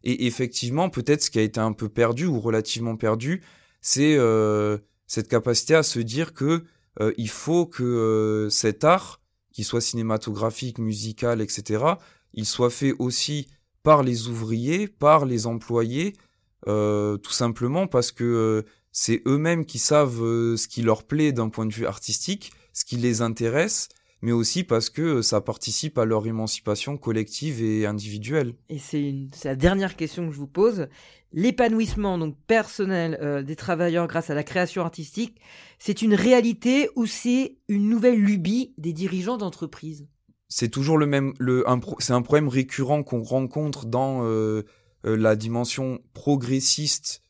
Et 0.04 0.26
effectivement, 0.26 0.90
peut-être 0.90 1.22
ce 1.22 1.30
qui 1.30 1.38
a 1.38 1.42
été 1.42 1.60
un 1.60 1.72
peu 1.72 1.88
perdu 1.88 2.26
ou 2.26 2.40
relativement 2.40 2.96
perdu, 2.96 3.42
c'est 3.80 4.16
euh, 4.16 4.78
cette 5.06 5.28
capacité 5.28 5.74
à 5.74 5.82
se 5.82 5.98
dire 5.98 6.34
que 6.34 6.64
euh, 7.00 7.12
il 7.16 7.28
faut 7.28 7.66
que 7.66 7.82
euh, 7.82 8.50
cet 8.50 8.84
art, 8.84 9.20
qu'il 9.52 9.64
soit 9.64 9.80
cinématographique, 9.80 10.78
musical, 10.78 11.40
etc., 11.40 11.84
il 12.34 12.46
soit 12.46 12.70
fait 12.70 12.94
aussi 12.98 13.48
par 13.82 14.02
les 14.02 14.28
ouvriers, 14.28 14.86
par 14.86 15.24
les 15.24 15.46
employés, 15.46 16.14
tout 16.66 17.30
simplement 17.30 17.86
parce 17.86 18.12
que 18.12 18.64
c'est 19.00 19.22
eux-mêmes 19.26 19.64
qui 19.64 19.78
savent 19.78 20.18
ce 20.18 20.66
qui 20.66 20.82
leur 20.82 21.04
plaît 21.04 21.30
d'un 21.30 21.50
point 21.50 21.66
de 21.66 21.72
vue 21.72 21.86
artistique, 21.86 22.50
ce 22.72 22.84
qui 22.84 22.96
les 22.96 23.22
intéresse, 23.22 23.88
mais 24.22 24.32
aussi 24.32 24.64
parce 24.64 24.90
que 24.90 25.02
euh, 25.02 25.22
ça 25.22 25.40
participe 25.40 25.98
à 25.98 26.04
leur 26.04 26.26
émancipation 26.26 26.96
collective 26.96 27.62
et 27.62 27.86
individuelle. 27.86 28.54
Et 28.68 28.80
c'est 28.80 29.14
la 29.44 29.54
dernière 29.54 29.94
question 29.94 30.26
que 30.26 30.32
je 30.32 30.38
vous 30.38 30.48
pose. 30.48 30.88
L'épanouissement 31.32 32.18
donc 32.18 32.36
personnel 32.48 33.16
euh, 33.22 33.42
des 33.42 33.54
travailleurs 33.54 34.08
grâce 34.08 34.30
à 34.30 34.34
la 34.34 34.42
création 34.42 34.82
artistique, 34.82 35.40
c'est 35.78 36.02
une 36.02 36.14
réalité 36.14 36.90
ou 36.96 37.06
c'est 37.06 37.58
une 37.68 37.88
nouvelle 37.88 38.18
lubie 38.18 38.74
des 38.78 38.92
dirigeants 38.92 39.36
d'entreprise? 39.36 40.08
C'est 40.48 40.70
toujours 40.70 40.98
le 40.98 41.06
même, 41.06 41.34
le, 41.38 41.64
c'est 42.00 42.14
un 42.14 42.22
problème 42.22 42.48
récurrent 42.48 43.04
qu'on 43.04 43.22
rencontre 43.22 43.86
dans 43.86 44.24
euh, 44.24 44.64
la 45.04 45.36
dimension 45.36 46.00
progressiste 46.14 47.22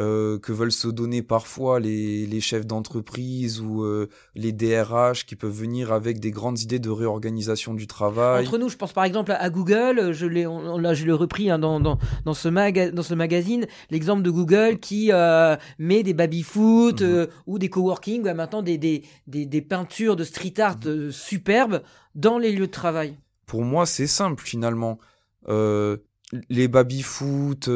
euh, 0.00 0.40
que 0.40 0.50
veulent 0.50 0.72
se 0.72 0.88
donner 0.88 1.22
parfois 1.22 1.78
les, 1.78 2.26
les 2.26 2.40
chefs 2.40 2.66
d'entreprise 2.66 3.60
ou 3.60 3.84
euh, 3.84 4.08
les 4.34 4.50
DRH 4.50 5.24
qui 5.24 5.36
peuvent 5.36 5.52
venir 5.52 5.92
avec 5.92 6.18
des 6.18 6.32
grandes 6.32 6.60
idées 6.60 6.80
de 6.80 6.90
réorganisation 6.90 7.74
du 7.74 7.86
travail. 7.86 8.44
Entre 8.44 8.58
nous, 8.58 8.68
je 8.68 8.76
pense 8.76 8.92
par 8.92 9.04
exemple 9.04 9.30
à 9.30 9.50
Google, 9.50 10.10
je 10.12 10.26
l'ai, 10.26 10.46
là 10.80 10.94
je 10.94 11.04
l'ai 11.04 11.12
repris 11.12 11.48
hein, 11.48 11.60
dans, 11.60 11.78
dans, 11.78 11.98
dans, 12.24 12.34
ce 12.34 12.48
maga 12.48 12.90
dans 12.90 13.04
ce 13.04 13.14
magazine, 13.14 13.66
l'exemple 13.90 14.22
de 14.22 14.30
Google 14.30 14.78
qui 14.80 15.12
euh, 15.12 15.54
met 15.78 16.02
des 16.02 16.14
baby-foot 16.14 17.02
mhm. 17.02 17.28
ou 17.46 17.60
des 17.60 17.68
coworking, 17.68 18.32
maintenant 18.32 18.62
des, 18.62 18.78
des, 18.78 19.04
des, 19.28 19.46
des, 19.46 19.62
peintures 19.62 20.16
de 20.16 20.24
street 20.24 20.54
art 20.58 20.78
mhm. 20.84 21.12
superbes 21.12 21.82
dans 22.16 22.38
les 22.38 22.50
lieux 22.50 22.66
de 22.66 22.72
travail. 22.72 23.16
Pour 23.46 23.62
moi, 23.62 23.86
c'est 23.86 24.08
simple 24.08 24.42
finalement. 24.42 24.98
les 25.46 26.68
baby-foot 26.68 27.68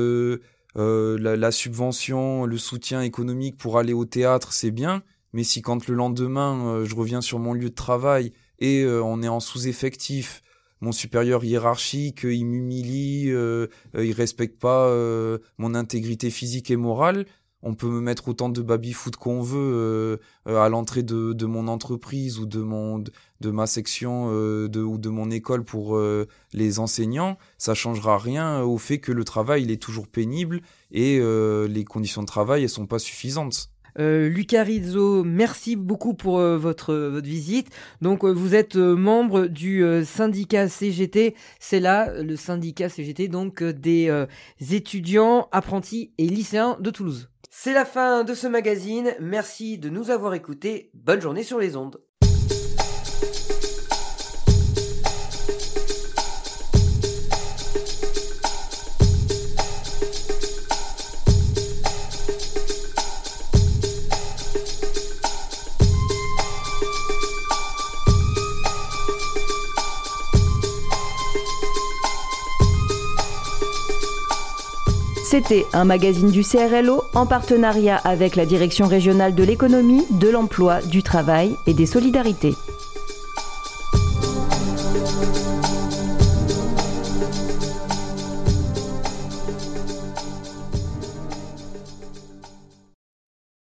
euh, 0.79 1.19
la, 1.19 1.51
subvention, 1.51 2.47
le 2.47 2.57
soutien 2.57 3.03
économique 3.03 3.57
pour 3.57 3.79
aller 3.79 3.93
au 3.93 4.05
théâtre, 4.05 4.53
c'est 4.53 4.71
bien, 4.71 5.03
mais 5.33 5.43
si 5.43 5.61
quand 5.61 5.89
le 5.89 5.95
lendemain 5.95 6.69
euh, 6.69 6.85
je 6.85 6.95
reviens 6.95 7.21
sur 7.21 7.41
mon 7.41 7.53
lieu 7.53 7.71
de 7.71 7.75
travail 7.75 8.33
et 8.61 8.83
euh, 8.83 9.03
on 9.03 9.21
est 9.23 9.29
en 9.29 9.41
sous-effectif, 9.41 10.43
mon 10.81 10.93
supérieur 10.93 11.45
hiérarchique, 11.45 12.21
il 12.23 12.47
m'humilie, 12.47 13.33
il 13.33 14.13
respecte 14.13 14.61
pas 14.61 14.89
mon 15.59 15.75
intégrité 15.75 16.31
physique 16.31 16.71
et 16.71 16.77
morale, 16.77 17.27
on 17.63 17.75
peut 17.75 17.89
me 17.89 18.01
mettre 18.01 18.29
autant 18.29 18.49
de 18.49 18.63
baby-foot 18.63 19.17
qu'on 19.17 19.43
veut 19.43 20.21
à 20.47 20.69
l'entrée 20.69 21.03
de, 21.03 21.47
mon 21.47 21.67
entreprise 21.67 22.39
ou 22.39 22.47
de, 22.47 22.61
mon, 22.61 23.03
de 23.41 23.51
ma 23.51 23.67
section 23.67 24.31
euh, 24.33 24.69
ou 24.77 24.99
de 24.99 25.09
mon 25.09 25.31
école 25.31 25.65
pour 25.65 26.01
les 26.53 26.79
enseignants. 26.79 27.39
Ça 27.57 27.75
changera 27.75 28.19
rien 28.19 28.63
au 28.63 28.79
fait 28.79 28.99
que 28.99 29.13
le 29.13 29.25
travail 29.25 29.63
il 29.63 29.71
est 29.71 29.83
toujours 29.83 30.09
pénible 30.09 30.61
et 30.91 31.21
les 31.21 31.85
conditions 31.85 32.23
de 32.23 32.27
travail 32.27 32.63
elles 32.63 32.69
sont 32.69 32.87
pas 32.87 32.99
suffisantes. 32.99 33.71
Euh, 33.99 34.29
Lucas 34.29 34.63
Rizzo, 34.63 35.25
merci 35.25 35.75
beaucoup 35.75 36.15
pour 36.15 36.39
votre, 36.39 36.95
votre 36.95 37.27
visite. 37.27 37.69
Donc, 38.01 38.25
vous 38.25 38.55
êtes 38.55 38.77
membre 38.77 39.47
du 39.47 39.85
syndicat 40.05 40.69
CGT. 40.69 41.35
C'est 41.59 41.81
là 41.81 42.23
le 42.23 42.37
syndicat 42.37 42.89
CGT, 42.89 43.29
donc 43.29 43.63
des 43.63 44.27
étudiants, 44.71 45.49
apprentis 45.53 46.13
et 46.19 46.27
lycéens 46.27 46.77
de 46.81 46.91
Toulouse. 46.91 47.29
C'est 47.51 47.73
la 47.73 47.85
fin 47.85 48.23
de 48.23 48.35
ce 48.35 48.47
magazine. 48.47 49.15
Merci 49.21 49.79
de 49.79 49.89
nous 49.89 50.11
avoir 50.11 50.35
écoutés. 50.35 50.91
Bonne 50.95 51.21
journée 51.21 51.43
sur 51.43 51.59
les 51.59 51.75
ondes. 51.75 52.01
C'était 75.31 75.67
un 75.75 75.85
magazine 75.85 76.31
du 76.31 76.43
CRLO 76.43 77.03
en 77.13 77.27
partenariat 77.27 77.97
avec 77.97 78.35
la 78.35 78.47
Direction 78.47 78.87
régionale 78.87 79.35
de 79.35 79.45
l'économie, 79.45 80.07
de 80.11 80.31
l'emploi, 80.31 80.81
du 80.81 81.03
travail 81.03 81.55
et 81.67 81.75
des 81.75 81.85
solidarités. 81.85 82.57